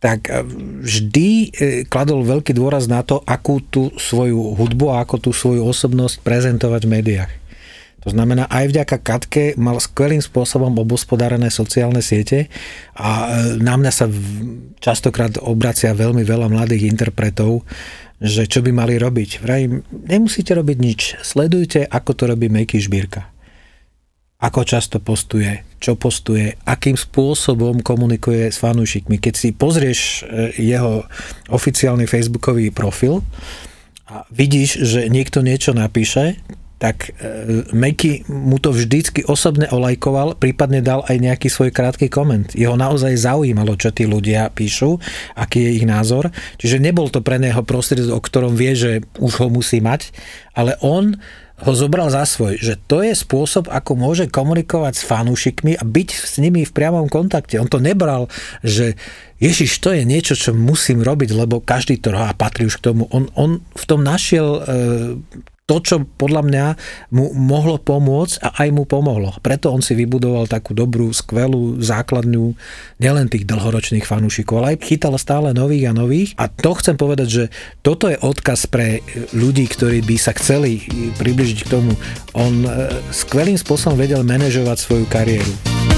[0.00, 0.42] tak e,
[0.80, 1.48] vždy e,
[1.86, 6.82] kladol veľký dôraz na to, akú tú svoju hudbu a ako tú svoju osobnosť prezentovať
[6.88, 7.32] v médiách.
[8.00, 12.48] To znamená, aj vďaka Katke mal skvelým spôsobom obospodárené sociálne siete
[12.96, 14.08] a e, na mňa sa
[14.80, 17.68] častokrát obracia veľmi veľa mladých interpretov,
[18.16, 19.44] že čo by mali robiť.
[19.44, 21.00] Vraj, nemusíte robiť nič.
[21.20, 23.28] Sledujte, ako to robí Meky Žbírka.
[24.40, 29.20] Ako často postuje, čo postuje, akým spôsobom komunikuje s fanúšikmi.
[29.20, 31.04] Keď si pozrieš e, jeho
[31.52, 33.20] oficiálny facebookový profil,
[34.10, 36.42] a vidíš, že niekto niečo napíše,
[36.80, 42.56] tak e, Meky mu to vždycky osobne olajkoval, prípadne dal aj nejaký svoj krátky koment.
[42.56, 44.96] Jeho naozaj zaujímalo, čo tí ľudia píšu,
[45.36, 46.32] aký je ich názor.
[46.56, 50.08] Čiže nebol to pre neho prostriedok, o ktorom vie, že už ho musí mať,
[50.56, 51.20] ale on
[51.60, 56.08] ho zobral za svoj, že to je spôsob, ako môže komunikovať s fanúšikmi a byť
[56.08, 57.60] s nimi v priamom kontakte.
[57.60, 58.32] On to nebral,
[58.64, 58.96] že
[59.36, 63.08] Ježiš, to je niečo, čo musím robiť, lebo každý to a patrí už k tomu.
[63.12, 64.60] On, on v tom našiel e,
[65.70, 66.66] to, čo podľa mňa
[67.14, 69.38] mu mohlo pomôcť a aj mu pomohlo.
[69.38, 72.58] Preto on si vybudoval takú dobrú, skvelú základňu
[72.98, 76.34] nielen tých dlhoročných fanúšikov, ale aj chytal stále nových a nových.
[76.34, 77.44] A to chcem povedať, že
[77.86, 78.98] toto je odkaz pre
[79.30, 80.82] ľudí, ktorí by sa chceli
[81.22, 81.94] približiť k tomu.
[82.34, 85.89] On e, skvelým spôsobom vedel manažovať svoju kariéru.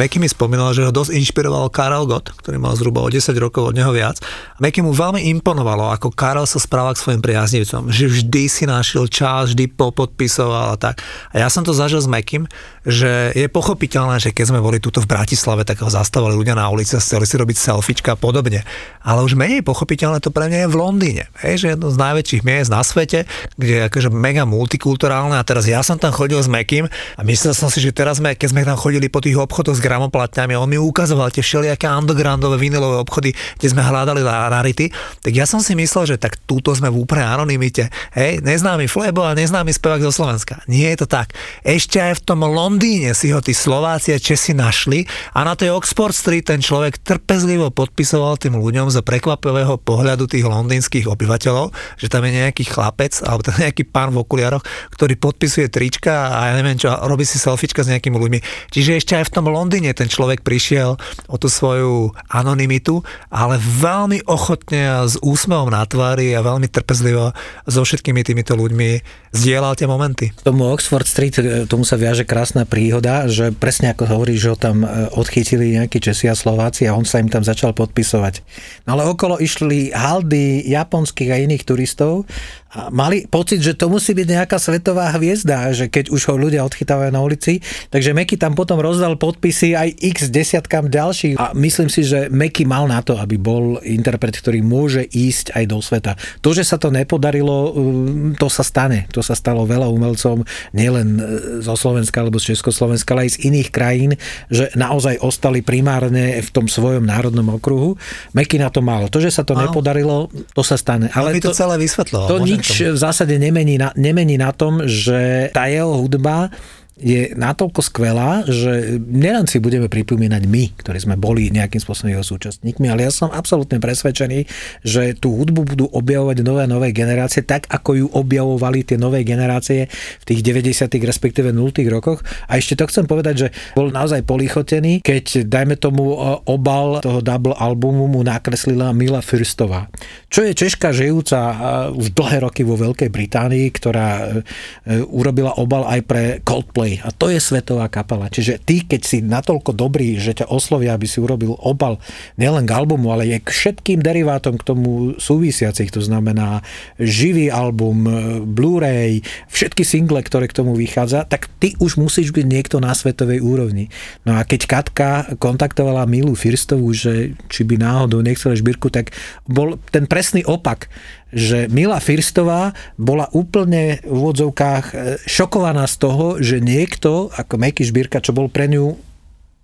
[0.00, 3.68] Meky mi spomínal, že ho dosť inšpiroval Karel Gott, ktorý mal zhruba o 10 rokov
[3.68, 4.16] od neho viac.
[4.56, 9.12] Meky mu veľmi imponovalo, ako Karel sa správal k svojim priaznivcom, že vždy si našiel
[9.12, 11.04] čas, vždy popodpisoval a tak.
[11.36, 12.48] A ja som to zažil s Mekym,
[12.80, 16.72] že je pochopiteľné, že keď sme boli tuto v Bratislave, tak ho zastavovali ľudia na
[16.72, 18.64] ulici a chceli si robiť selfiečka a podobne.
[19.04, 21.24] Ale už menej pochopiteľné to pre mňa je v Londýne.
[21.44, 23.28] Hej, že jedno z najväčších miest na svete,
[23.60, 27.52] kde je akože mega multikulturálne a teraz ja som tam chodil s Mekym a myslel
[27.52, 30.70] som si, že teraz sme, keď sme tam chodili po tých obchodoch s gramoplatňami, on
[30.70, 35.74] mi ukazoval tie všelijaké undergroundové vinilové obchody, kde sme hľadali rarity, tak ja som si
[35.74, 37.90] myslel, že tak túto sme v úplne anonimite.
[38.14, 40.62] Hej, neznámy Flebo a neznámy spevák zo Slovenska.
[40.70, 41.34] Nie je to tak.
[41.66, 45.02] Ešte aj v tom Londýne si ho tí Slováci a Česi našli
[45.34, 50.44] a na tej Oxford Street ten človek trpezlivo podpisoval tým ľuďom za prekvapivého pohľadu tých
[50.44, 55.72] londýnskych obyvateľov, že tam je nejaký chlapec alebo tam nejaký pán v okuliaroch, ktorý podpisuje
[55.72, 58.38] trička a ja neviem čo, robí si selfiečka s nejakými ľuďmi.
[58.68, 60.98] Čiže ešte aj v tom Londýne Londýne ten človek prišiel
[61.30, 67.30] o tú svoju anonymitu, ale veľmi ochotne a s úsmevom na tvári a veľmi trpezlivo
[67.70, 68.98] so všetkými týmito ľuďmi
[69.30, 70.34] zdieľal tie momenty.
[70.42, 74.58] Tomu Oxford Street, e, tomu sa viaže krásna príhoda, že presne ako hovorí, že ho
[74.58, 78.42] tam e, odchytili nejakí Česi a Slováci a on sa im tam začal podpisovať.
[78.90, 82.26] No ale okolo išli haldy japonských a iných turistov
[82.70, 86.62] a mali pocit, že to musí byť nejaká svetová hviezda, že keď už ho ľudia
[86.62, 87.58] odchytávajú na ulici,
[87.90, 92.62] takže Meky tam potom rozdal podpisy aj x desiatkám ďalších a myslím si, že Meky
[92.62, 96.14] mal na to, aby bol interpret, ktorý môže ísť aj do sveta.
[96.46, 99.10] To, že sa to nepodarilo, um, to sa stane.
[99.10, 101.22] To sa stalo veľa umelcom, nielen e,
[101.66, 104.14] zo Slovenska alebo z Československa, ale aj z iných krajín,
[104.46, 107.98] že naozaj ostali primárne v tom svojom národnom okruhu.
[108.30, 109.10] Meky na to mal.
[109.10, 109.66] To, že sa to no.
[109.66, 111.10] nepodarilo, to sa stane.
[111.10, 112.30] Ale to, to celé vysvetlo.
[112.30, 112.59] To nič
[112.92, 116.50] v zásade nemení na, nemení na tom, že tá jeho hudba
[117.00, 122.24] je natoľko skvelá, že nielen si budeme pripomínať my, ktorí sme boli nejakým spôsobom jeho
[122.24, 124.44] súčasníkmi, ale ja som absolútne presvedčený,
[124.84, 129.88] že tú hudbu budú objavovať nové nové generácie, tak ako ju objavovali tie nové generácie
[130.20, 130.92] v tých 90.
[131.00, 131.72] respektíve 0.
[131.88, 132.20] rokoch.
[132.46, 137.24] A ešte to chcem povedať, že bol naozaj polichotený, keď dajme tomu e, obal toho
[137.24, 139.88] double albumu mu nakreslila Mila Fürstová,
[140.28, 141.54] čo je Češka žijúca e,
[141.96, 147.14] už dlhé roky vo Veľkej Británii, ktorá e, urobila obal aj pre Coldplay Coldplay a
[147.14, 148.26] to je svetová kapela.
[148.26, 152.02] Čiže ty, keď si natoľko dobrý, že ťa oslovia, aby si urobil obal
[152.34, 156.64] nielen k albumu, ale aj k všetkým derivátom k tomu súvisiacich, to znamená
[156.98, 158.06] živý album,
[158.50, 163.38] Blu-ray, všetky single, ktoré k tomu vychádza, tak ty už musíš byť niekto na svetovej
[163.44, 163.92] úrovni.
[164.26, 169.14] No a keď Katka kontaktovala Milu Firstovú, že či by náhodou nechcela šbírku, tak
[169.46, 170.90] bol ten presný opak
[171.30, 177.86] že Mila Firstová bola úplne v úvodzovkách e, šokovaná z toho, že niekto, ako Meky
[177.86, 179.09] Žbírka, čo bol pre ňu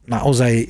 [0.06, 0.64] naozaj e,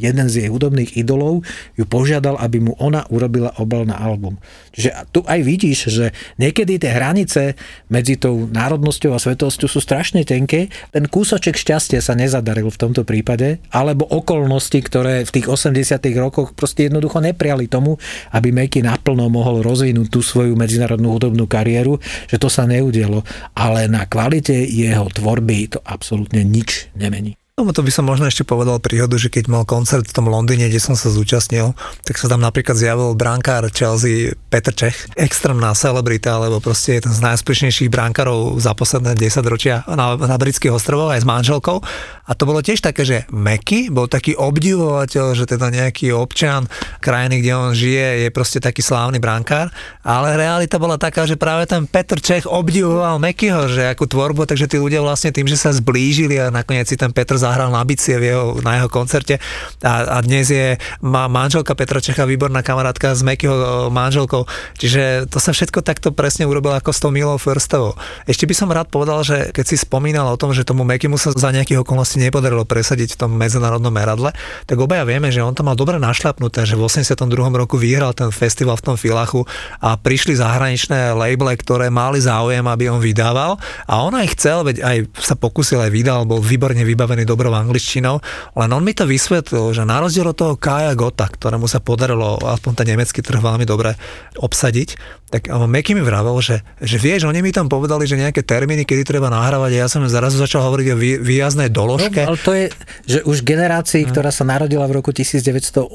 [0.00, 1.44] jeden z jej hudobných idolov
[1.76, 4.40] ju požiadal, aby mu ona urobila obal na album.
[4.72, 6.06] Čiže tu aj vidíš, že
[6.40, 7.54] niekedy tie hranice
[7.92, 10.72] medzi tou národnosťou a svetosťou sú strašne tenké.
[10.90, 16.56] Ten kúsoček šťastia sa nezadaril v tomto prípade, alebo okolnosti, ktoré v tých 80 rokoch
[16.56, 18.00] proste jednoducho nepriali tomu,
[18.32, 23.20] aby Meky naplno mohol rozvinúť tú svoju medzinárodnú hudobnú kariéru, že to sa neudialo.
[23.52, 27.41] Ale na kvalite jeho tvorby to absolútne nič nemení.
[27.60, 30.72] No to by som možno ešte povedal príhodu, že keď mal koncert v tom Londýne,
[30.72, 36.40] kde som sa zúčastnil, tak sa tam napríklad zjavil brankár Chelsea Petr Čech, extrémna celebrita,
[36.40, 41.12] alebo proste je ten z najúspešnejších brankárov za posledné 10 ročia na, na britských ostrovoch
[41.12, 41.84] aj s manželkou.
[42.24, 46.64] A to bolo tiež také, že Meky bol taký obdivovateľ, že teda nejaký občan
[47.04, 49.68] krajiny, kde on žije, je proste taký slávny brankár,
[50.00, 54.72] ale realita bola taká, že práve ten Petr Čech obdivoval Mekyho, že akú tvorbu, takže
[54.72, 58.14] tí ľudia vlastne tým, že sa zblížili a nakoniec si ten Petr zahral na bicie
[58.14, 59.42] v jeho, na jeho koncerte
[59.82, 64.46] a, a dnes je má manželka Petra Čecha výborná kamarátka s Mekyho manželkou,
[64.78, 67.98] čiže to sa všetko takto presne urobilo ako s tou Milou Firstovou.
[68.30, 71.34] Ešte by som rád povedal, že keď si spomínal o tom, že tomu Mekymu sa
[71.34, 74.30] za nejakých okolností nepodarilo presadiť v tom medzinárodnom meradle,
[74.68, 77.26] tak obaja vieme, že on to mal dobre našľapnuté, že v 82.
[77.58, 79.42] roku vyhral ten festival v tom Filachu
[79.82, 84.76] a prišli zahraničné labele, ktoré mali záujem, aby on vydával a on aj chcel, veď
[84.84, 88.20] aj sa pokusil aj vydal, bol výborne vybavený dobrou angličtinou,
[88.52, 92.36] len on mi to vysvetlil, že na rozdiel od toho Kaja Gota, ktorému sa podarilo
[92.44, 93.96] aspoň ten nemecký trh veľmi dobre
[94.36, 98.84] obsadiť, tak Meky mi vravel, že, že vieš, oni mi tam povedali, že nejaké termíny,
[98.84, 102.28] kedy treba nahrávať a ja som zrazu začal hovoriť o výjaznej doložke.
[102.28, 102.64] No, ale to je,
[103.08, 104.12] že už generácii, no.
[104.12, 105.88] ktorá sa narodila v roku 1980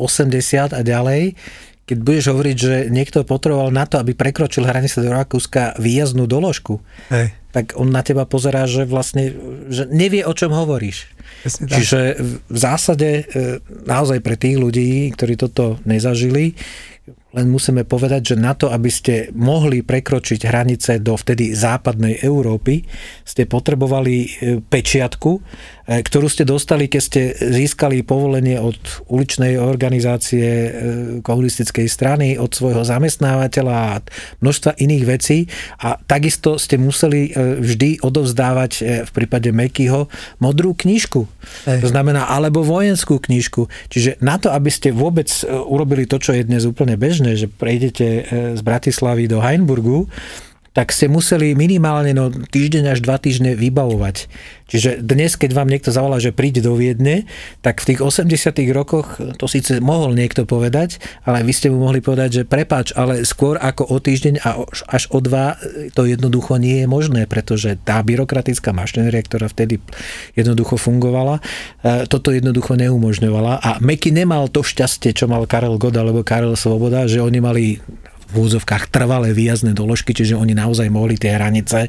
[0.73, 1.37] a ďalej,
[1.87, 6.83] keď budeš hovoriť, že niekto potreboval na to, aby prekročil hranice do Rakúska výjazdnú doložku,
[7.07, 7.31] Hej.
[7.55, 9.31] tak on na teba pozerá, že vlastne
[9.71, 11.07] že nevie, o čom hovoríš.
[11.47, 11.99] Jasne, Čiže
[12.51, 16.59] v zásade e, naozaj pre tých ľudí, ktorí toto nezažili,
[17.35, 22.87] len musíme povedať, že na to, aby ste mohli prekročiť hranice do vtedy západnej Európy,
[23.27, 24.27] ste potrebovali e,
[24.63, 25.41] pečiatku, e,
[26.07, 28.79] ktorú ste dostali, keď ste získali povolenie od
[29.11, 30.69] uličnej organizácie e,
[31.19, 33.95] komunistickej strany, od svojho zamestnávateľa a
[34.39, 35.51] množstva iných vecí.
[35.83, 40.07] A takisto ste museli vždy odovzdávať v prípade Mekyho
[40.39, 41.27] modrú knižku.
[41.67, 41.83] Ej.
[41.83, 43.67] To znamená, alebo vojenskú knižku.
[43.91, 45.27] Čiže na to, aby ste vôbec
[45.67, 48.21] urobili to, čo je dnes úplne bežné, bežné, že prejdete e,
[48.53, 50.05] z Bratislavy do Heinburgu,
[50.77, 54.29] tak ste museli minimálne no, týždeň až dva týždne vybavovať.
[54.69, 57.25] Čiže dnes, keď vám niekto zavolá, že príde do Viedne,
[57.65, 58.29] tak v tých 80
[58.77, 63.25] rokoch to síce mohol niekto povedať, ale vy ste mu mohli povedať, že prepáč, ale
[63.25, 64.61] skôr ako o týždeň a
[64.91, 65.57] až o dva
[65.97, 69.81] to jednoducho nie je možné, pretože tá byrokratická mašinéria, ktorá vtedy
[70.37, 71.41] jednoducho fungovala,
[71.81, 76.53] e, toto jednoducho neumožňovala a Meky nemal to šťastie, čo mal Karel God alebo Karel
[76.53, 77.65] Svoboda, že oni mali
[78.27, 81.87] v úzovkách trvalé výjazné doložky, čiže oni naozaj mohli tie hranice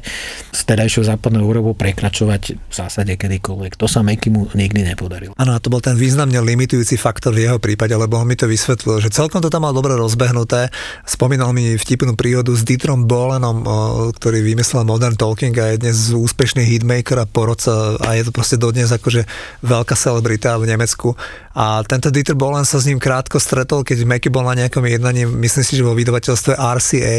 [0.49, 3.75] z tedajšou západnou Európou prekračovať v zásade kedykoľvek.
[3.75, 5.35] To sa Mekimu nikdy nepodarilo.
[5.35, 8.47] Áno, a to bol ten významne limitujúci faktor v jeho prípade, lebo on mi to
[8.47, 10.71] vysvetlil, že celkom to tam mal dobre rozbehnuté.
[11.03, 13.67] Spomínal mi vtipnú príhodu s Dietrom Bolenom,
[14.15, 18.55] ktorý vymyslel Modern Talking a je dnes úspešný hitmaker a porodca a je to proste
[18.55, 19.27] dodnes akože
[19.65, 21.19] veľká celebrita v Nemecku.
[21.59, 25.27] A tento Dieter Bolen sa s ním krátko stretol, keď Meky bol na nejakom jednaní,
[25.27, 27.17] myslím si, že vo vydavateľ vydavateľstve RCA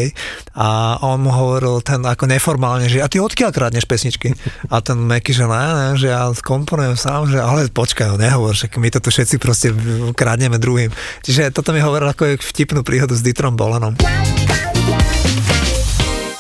[0.54, 0.68] a
[1.02, 4.36] on mu hovoril ten ako neformálne, že a ty odkiaľ krádneš pesničky?
[4.70, 8.70] A ten Meky, že ne, ne, že ja komponujem sám, že ale počkaj, nehovor, že
[8.70, 9.68] my to tu všetci proste
[10.14, 10.94] krádneme druhým.
[11.26, 13.98] Čiže toto mi hovoril ako vtipnú príhodu s Dieterom Bolenom.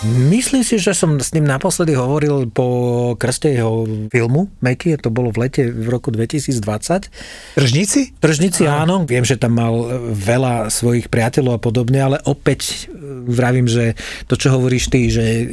[0.04, 5.12] My Myslím si, že som s ním naposledy hovoril po krste jeho filmu Meky, to
[5.12, 7.12] bolo v lete v roku 2020.
[7.60, 8.16] Tržníci?
[8.16, 12.98] Tržníci áno, viem, že tam mal veľa svojich priateľov a podobne, ale opäť e,
[13.28, 14.00] vravím, že
[14.32, 15.44] to, čo hovoríš ty, že e,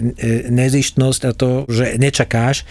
[0.48, 2.64] nezištnosť a to, že nečakáš,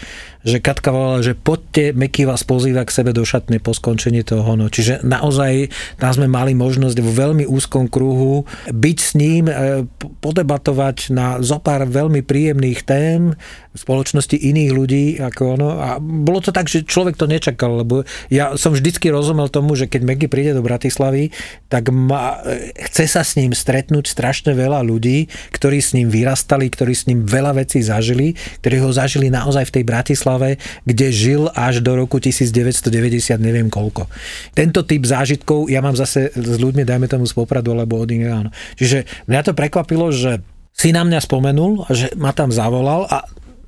[0.47, 4.55] že Katka volala, že poďte, Meky vás pozýva k sebe do šatne po skončení toho.
[4.55, 4.71] No.
[4.71, 5.67] Čiže naozaj
[5.99, 9.83] tam sme mali možnosť vo veľmi úzkom kruhu byť s ním, e,
[10.23, 13.35] podebatovať na zopár veľmi príjemných tém
[13.79, 15.05] spoločnosti iných ľudí.
[15.23, 15.69] Ako ono.
[15.79, 19.87] A bolo to tak, že človek to nečakal, lebo ja som vždycky rozumel tomu, že
[19.87, 21.31] keď Meky príde do Bratislavy,
[21.71, 26.67] tak ma, e, chce sa s ním stretnúť strašne veľa ľudí, ktorí s ním vyrastali,
[26.67, 31.41] ktorí s ním veľa vecí zažili, ktorí ho zažili naozaj v tej Bratislave kde žil
[31.53, 34.09] až do roku 1990, neviem koľko.
[34.55, 38.49] Tento typ zážitkov ja mám zase s ľuďmi, dajme tomu z Popradu alebo od áno.
[38.79, 40.41] Čiže mňa to prekvapilo, že
[40.77, 43.25] si na mňa spomenul, že ma tam zavolal a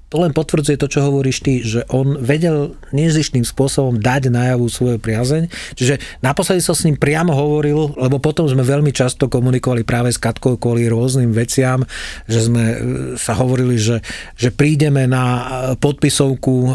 [0.09, 4.97] to len potvrdzuje to, čo hovoríš ty, že on vedel nezištným spôsobom dať najavu svoju
[4.97, 5.53] priazeň.
[5.77, 10.17] Čiže naposledy som s ním priamo hovoril, lebo potom sme veľmi často komunikovali práve s
[10.17, 11.85] Katkou kvôli rôznym veciam,
[12.25, 12.75] že sme e,
[13.21, 14.01] sa hovorili, že,
[14.33, 15.41] že prídeme na e,
[15.77, 16.71] podpisovku e,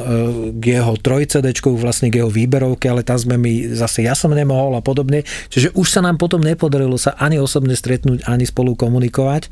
[0.55, 4.79] k jeho trojcedečku, vlastne k jeho výberovke, ale tam sme my zase ja som nemohol
[4.79, 5.27] a podobne.
[5.51, 9.51] Čiže už sa nám potom nepodarilo sa ani osobne stretnúť, ani spolu komunikovať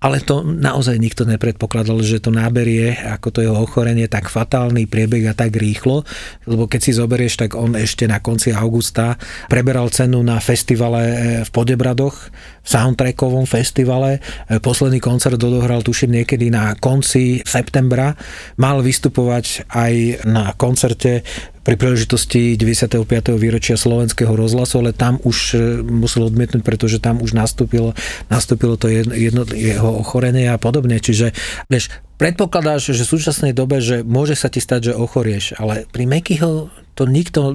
[0.00, 5.28] ale to naozaj nikto nepredpokladal, že to náberie, ako to jeho ochorenie, tak fatálny priebeh
[5.28, 6.08] a tak rýchlo,
[6.48, 9.20] lebo keď si zoberieš, tak on ešte na konci augusta
[9.52, 12.16] preberal cenu na festivale e, v Podebradoch,
[12.64, 14.24] v soundtrackovom festivale.
[14.48, 18.16] E, posledný koncert odohral, tuším, niekedy na konci septembra.
[18.56, 21.28] Mal vystupovať aj na koncerte
[21.60, 23.04] pri príležitosti 95.
[23.36, 27.92] výročia slovenského rozhlasu, ale tam už e, musel odmietnúť, pretože tam už nastúpilo,
[28.32, 30.96] nastúpilo to jedno, jedno, jeho ochorenie a podobne.
[30.96, 31.36] Čiže
[31.68, 36.08] vieš, predpokladáš, že v súčasnej dobe, že môže sa ti stať, že ochorieš, ale pri
[36.08, 37.52] Mekyho to nikto,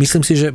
[0.00, 0.52] myslím si, že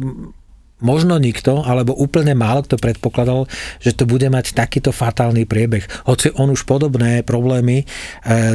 [0.86, 3.50] možno nikto, alebo úplne málo kto predpokladal,
[3.82, 5.82] že to bude mať takýto fatálny priebeh.
[6.06, 7.86] Hoci on už podobné problémy e,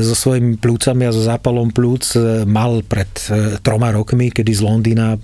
[0.07, 4.63] so svojimi plúcami a so zápalom plúc e, mal pred e, troma rokmi, kedy z
[4.63, 5.19] Londýna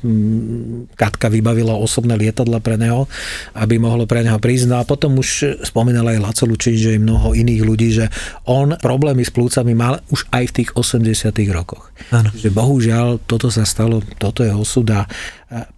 [0.98, 3.06] Katka vybavila osobné lietadla pre neho,
[3.54, 4.66] aby mohlo pre neho prísť.
[4.66, 8.10] No a potom už spomínal aj Laco Lučín, že i mnoho iných ľudí, že
[8.50, 11.92] on problémy s plúcami mal už aj v tých 80 rokoch.
[12.10, 12.32] Ano.
[12.32, 15.04] Že bohužiaľ toto sa stalo, toto je osud a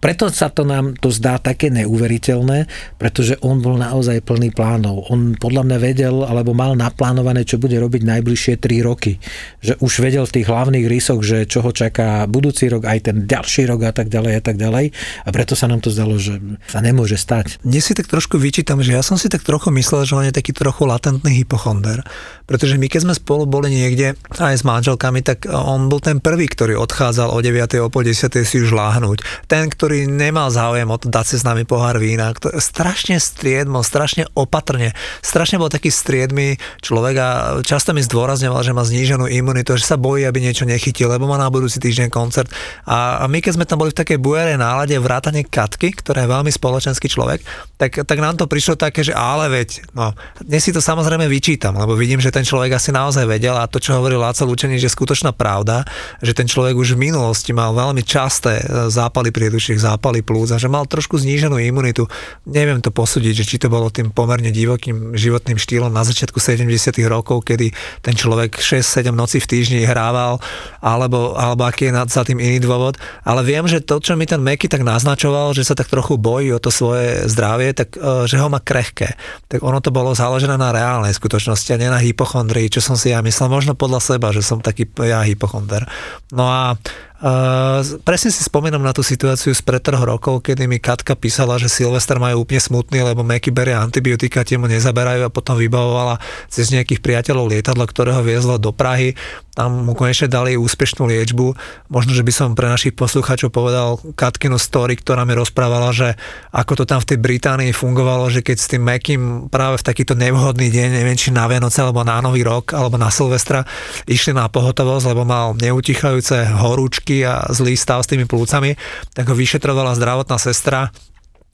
[0.01, 2.65] preto sa to nám to zdá také neuveriteľné,
[2.97, 5.13] pretože on bol naozaj plný plánov.
[5.13, 9.21] On podľa mňa vedel, alebo mal naplánované, čo bude robiť najbližšie 3 roky.
[9.61, 13.29] Že už vedel v tých hlavných rysoch, že čo ho čaká budúci rok, aj ten
[13.29, 14.85] ďalší rok a tak ďalej a tak ďalej.
[15.25, 17.61] A preto sa nám to zdalo, že sa nemôže stať.
[17.61, 20.33] Dnes si tak trošku vyčítam, že ja som si tak trochu myslel, že on je
[20.33, 22.01] taký trochu latentný hypochonder.
[22.49, 26.49] Pretože my keď sme spolu boli niekde aj s manželkami, tak on bol ten prvý,
[26.49, 27.77] ktorý odchádzal o 9.
[27.85, 28.25] o po 10.
[28.41, 29.45] si už láhnuť.
[29.45, 33.85] Ten, ktorý nemal záujem o to dať si s nami pohár vína, ktorý, strašne striedmo,
[33.85, 37.29] strašne opatrne, strašne bol taký striedmy človek a
[37.61, 41.37] často mi zdôrazňoval, že má zníženú imunitu, že sa bojí, aby niečo nechytil, lebo má
[41.37, 42.49] na budúci týždeň koncert.
[42.89, 46.33] A, a my keď sme tam boli v takej bujerej nálade vrátane Katky, ktorá je
[46.33, 47.45] veľmi spoločenský človek,
[47.77, 51.77] tak, tak nám to prišlo také, že ale veď, no, dnes si to samozrejme vyčítam,
[51.77, 54.87] lebo vidím, že ten človek asi naozaj vedel a to, čo hovoril Láco Lučený, že
[54.87, 55.83] je skutočná pravda,
[56.23, 60.57] že ten človek už v minulosti mal veľmi časté e, zápaly priedušiek, zápaly plúc a
[60.57, 62.07] že mal trošku zníženú imunitu.
[62.47, 66.95] Neviem to posúdiť, že či to bolo tým pomerne divokým životným štýlom na začiatku 70.
[67.11, 70.39] rokov, kedy ten človek 6-7 noci v týždni hrával,
[70.79, 72.95] alebo, alebo aký je za tým iný dôvod.
[73.27, 76.55] Ale viem, že to, čo mi ten Meky tak naznačoval, že sa tak trochu bojí
[76.55, 79.19] o to svoje zdravie, tak e, že ho má krehké.
[79.51, 82.93] Tak ono to bolo založené na reálnej skutočnosti a nie na hypo hypochondrii, čo som
[82.93, 85.89] si ja myslel, možno podľa seba, že som taký ja hypochonder.
[86.29, 86.77] No a
[87.19, 91.59] Uh, presne si spomínam na tú situáciu z pred troch rokov, kedy mi Katka písala,
[91.59, 96.15] že Silvester majú úplne smutný, lebo Meky berie antibiotika, tie mu nezaberajú a potom vybavovala
[96.47, 99.19] cez nejakých priateľov lietadlo, ktoré ho viezlo do Prahy.
[99.51, 101.59] Tam mu konečne dali úspešnú liečbu.
[101.91, 106.15] Možno, že by som pre našich poslucháčov povedal Katkinu story, ktorá mi rozprávala, že
[106.55, 110.15] ako to tam v tej Británii fungovalo, že keď s tým Mekym práve v takýto
[110.15, 113.67] nevhodný deň, neviem či na Vianoce alebo na Nový rok alebo na Silvestra,
[114.07, 118.77] išli na pohotovosť, lebo mal neutichajúce horúčky a zlý stav s tými plúcami,
[119.13, 120.93] tak ho vyšetrovala zdravotná sestra.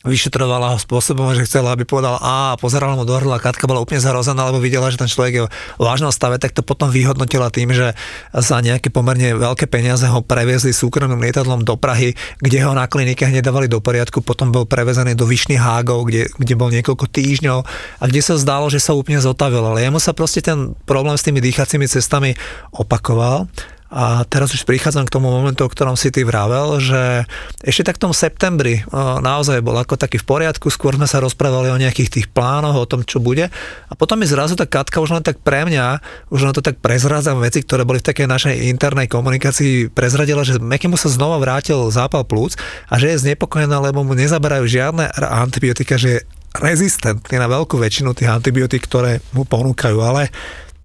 [0.05, 3.81] Vyšetrovala ho spôsobom, že chcela, aby povedal A a pozerala mu do hrdla, Katka bola
[3.81, 7.49] úplne zarozená, lebo videla, že ten človek je v vážnom stave, tak to potom vyhodnotila
[7.49, 7.97] tým, že
[8.29, 13.25] za nejaké pomerne veľké peniaze ho previezli súkromným lietadlom do Prahy, kde ho na klinike
[13.25, 17.59] hneď dávali do poriadku, potom bol prevezený do Vyšných Hágov, kde, kde bol niekoľko týždňov
[17.97, 21.25] a kde sa zdalo, že sa úplne zotavil, ale jemu sa proste ten problém s
[21.25, 22.37] tými dýchacími cestami
[22.77, 23.49] opakoval
[23.95, 27.23] a teraz už prichádzam k tomu momentu, o ktorom si ty vravel, že
[27.63, 28.83] ešte tak v tom septembri
[29.23, 32.83] naozaj bol ako taký v poriadku, skôr sme sa rozprávali o nejakých tých plánoch, o
[32.83, 33.47] tom, čo bude.
[33.87, 36.83] A potom mi zrazu tá Katka už len tak pre mňa, už len to tak
[36.83, 41.79] prezrádzam veci, ktoré boli v takej našej internej komunikácii, prezradila, že Mekimu sa znova vrátil
[41.87, 42.59] zápal plúc
[42.91, 46.25] a že je znepokojená, lebo mu nezaberajú žiadne antibiotika, že je
[46.55, 50.31] rezistentný na veľkú väčšinu tých antibiotík, ktoré mu ponúkajú, ale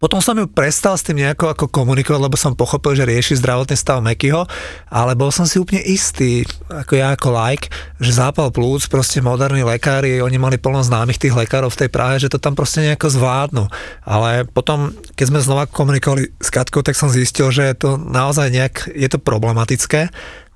[0.00, 3.76] potom som ju prestal s tým nejako ako komunikovať, lebo som pochopil, že rieši zdravotný
[3.76, 4.48] stav Mekyho,
[4.88, 7.68] ale bol som si úplne istý, ako ja ako like,
[8.00, 12.16] že zápal plúc, proste moderní lekári, oni mali plno známych tých lekárov v tej Prahe,
[12.16, 13.64] že to tam proste nejako zvládnu.
[14.08, 18.48] Ale potom, keď sme znova komunikovali s Katkou, tak som zistil, že je to naozaj
[18.48, 20.08] nejak, je to problematické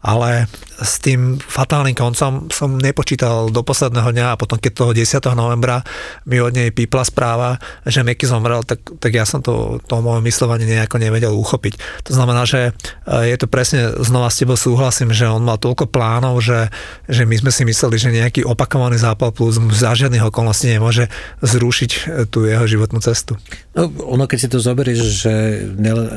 [0.04, 0.44] ale
[0.74, 5.16] s tým fatálnym koncom som nepočítal do posledného dňa a potom keď toho 10.
[5.32, 5.80] novembra
[6.28, 7.56] mi od nej pípla správa,
[7.88, 12.04] že Meky zomrel, tak, tak ja som to, to moje myslovanie nejako nevedel uchopiť.
[12.04, 12.76] To znamená, že
[13.08, 16.68] e, je to presne, znova s tebou súhlasím, že on mal toľko plánov, že,
[17.08, 21.08] že my sme si mysleli, že nejaký opakovaný zápal plus za žiadnych okolností nemôže
[21.40, 21.98] zrušiť e,
[22.28, 23.40] tú jeho životnú cestu.
[23.72, 25.34] No, ono, keď si to zoberieš, že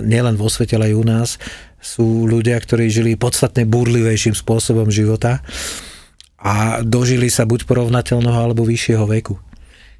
[0.04, 1.30] nielen vo svete, ale aj u nás,
[1.78, 5.46] sú ľudia, ktorí žili podstatne burlivejším spôsobom života
[6.38, 9.38] a dožili sa buď porovnateľného alebo vyššieho veku.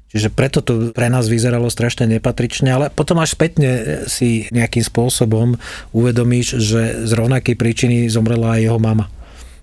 [0.08, 5.60] Čiže preto to pre nás vyzeralo strašne nepatrične, ale potom až spätne si nejakým spôsobom
[5.92, 9.12] uvedomíš, že z rovnakej príčiny zomrela aj jeho mama.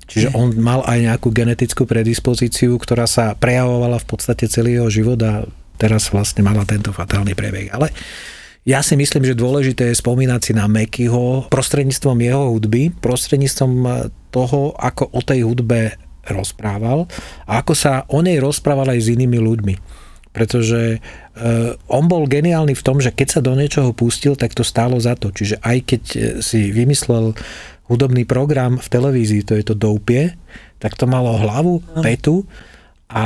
[0.05, 5.17] Čiže on mal aj nejakú genetickú predispozíciu, ktorá sa prejavovala v podstate celý jeho život
[5.25, 5.49] a
[5.81, 7.73] teraz vlastne mala tento fatálny priebeh.
[7.73, 7.89] Ale
[8.65, 13.89] ja si myslím, že dôležité je spomínať si na Mekyho prostredníctvom jeho hudby, prostredníctvom e,
[14.33, 15.93] toho, ako o tej hudbe
[16.25, 17.05] rozprával
[17.45, 19.75] a ako sa o nej rozprával aj s inými ľuďmi.
[20.33, 20.99] Pretože e,
[21.93, 25.13] on bol geniálny v tom, že keď sa do niečoho pustil, tak to stálo za
[25.13, 25.29] to.
[25.29, 27.37] Čiže aj keď e, si vymyslel
[27.85, 30.33] hudobný program v televízii, to je to Doupie,
[30.81, 32.49] tak to malo hlavu, petu
[33.15, 33.25] a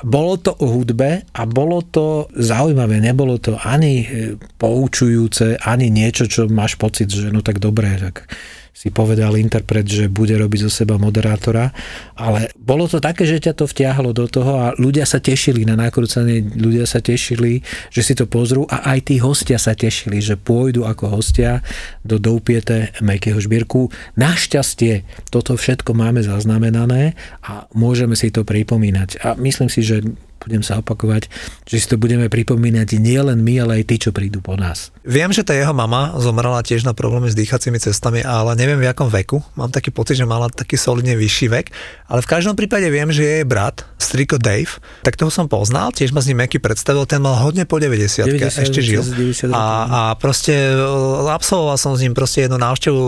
[0.00, 4.08] bolo to o hudbe a bolo to zaujímavé, nebolo to ani
[4.56, 8.32] poučujúce, ani niečo, čo máš pocit, že no tak dobre, tak
[8.76, 11.72] si povedal interpret, že bude robiť zo seba moderátora,
[12.12, 15.80] ale bolo to také, že ťa to vtiahlo do toho a ľudia sa tešili na
[15.80, 20.36] nakrúcanie, ľudia sa tešili, že si to pozrú a aj tí hostia sa tešili, že
[20.36, 21.64] pôjdu ako hostia
[22.04, 23.88] do Doupiete Mekého žbírku.
[24.20, 27.16] Našťastie toto všetko máme zaznamenané
[27.48, 29.24] a môžeme si to pripomínať.
[29.24, 30.04] A myslím si, že
[30.42, 31.26] budem sa opakovať,
[31.66, 34.94] že si to budeme pripomínať nie len my, ale aj tí, čo prídu po nás.
[35.06, 38.90] Viem, že tá jeho mama zomrela tiež na problémy s dýchacími cestami, ale neviem v
[38.90, 39.38] akom veku.
[39.54, 41.66] Mám taký pocit, že mala taký solidne vyšší vek,
[42.10, 44.70] ale v každom prípade viem, že jej brat, striko Dave,
[45.02, 48.26] tak toho som poznal, tiež ma s ním Meky predstavil, ten mal hodne po 90,
[48.26, 49.02] 90 ešte žil.
[49.02, 53.02] 90 a, a proste e, absolvoval som s ním proste jednu návštevu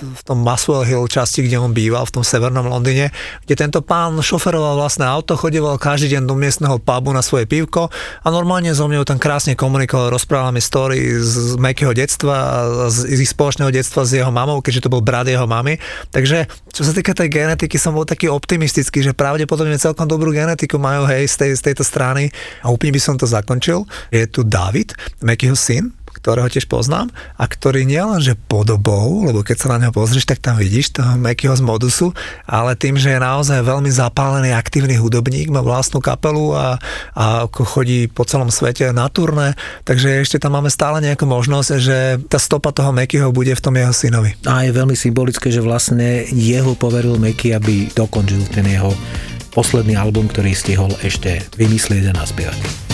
[0.00, 3.12] v tom Maswell Hill časti, kde on býval, v tom severnom Londýne,
[3.44, 7.88] kde tento pán šoferoval vlastné auto, chodieval každý deň do miestneho pubu na svoje pivko
[8.20, 12.56] a normálne so mnou tam krásne komunikoval, rozprával mi story z Mekého detstva a
[12.92, 15.80] z, z ich spoločného detstva s jeho mamou, keďže to bol brat jeho mamy.
[16.12, 20.76] Takže čo sa týka tej genetiky, som bol taký optimistický, že pravdepodobne celkom dobrú genetiku
[20.76, 22.28] majú hej z, tej, z tejto strany
[22.60, 23.88] a úplne by som to zakončil.
[24.12, 24.92] Je tu David,
[25.24, 30.24] Mekyho syn, ktorého tiež poznám a ktorý nielenže podobou, lebo keď sa na neho pozrieš,
[30.24, 32.16] tak tam vidíš toho Mekyho z modusu,
[32.48, 36.80] ale tým, že je naozaj veľmi zapálený, aktívny hudobník, má vlastnú kapelu a,
[37.12, 39.52] a chodí po celom svete na turné,
[39.84, 43.76] takže ešte tam máme stále nejakú možnosť, že tá stopa toho Mekyho bude v tom
[43.76, 44.32] jeho synovi.
[44.48, 48.96] A je veľmi symbolické, že vlastne jeho poveril Meky, aby dokončil ten jeho
[49.52, 52.93] posledný album, ktorý stihol ešte vymyslieť a naspievať.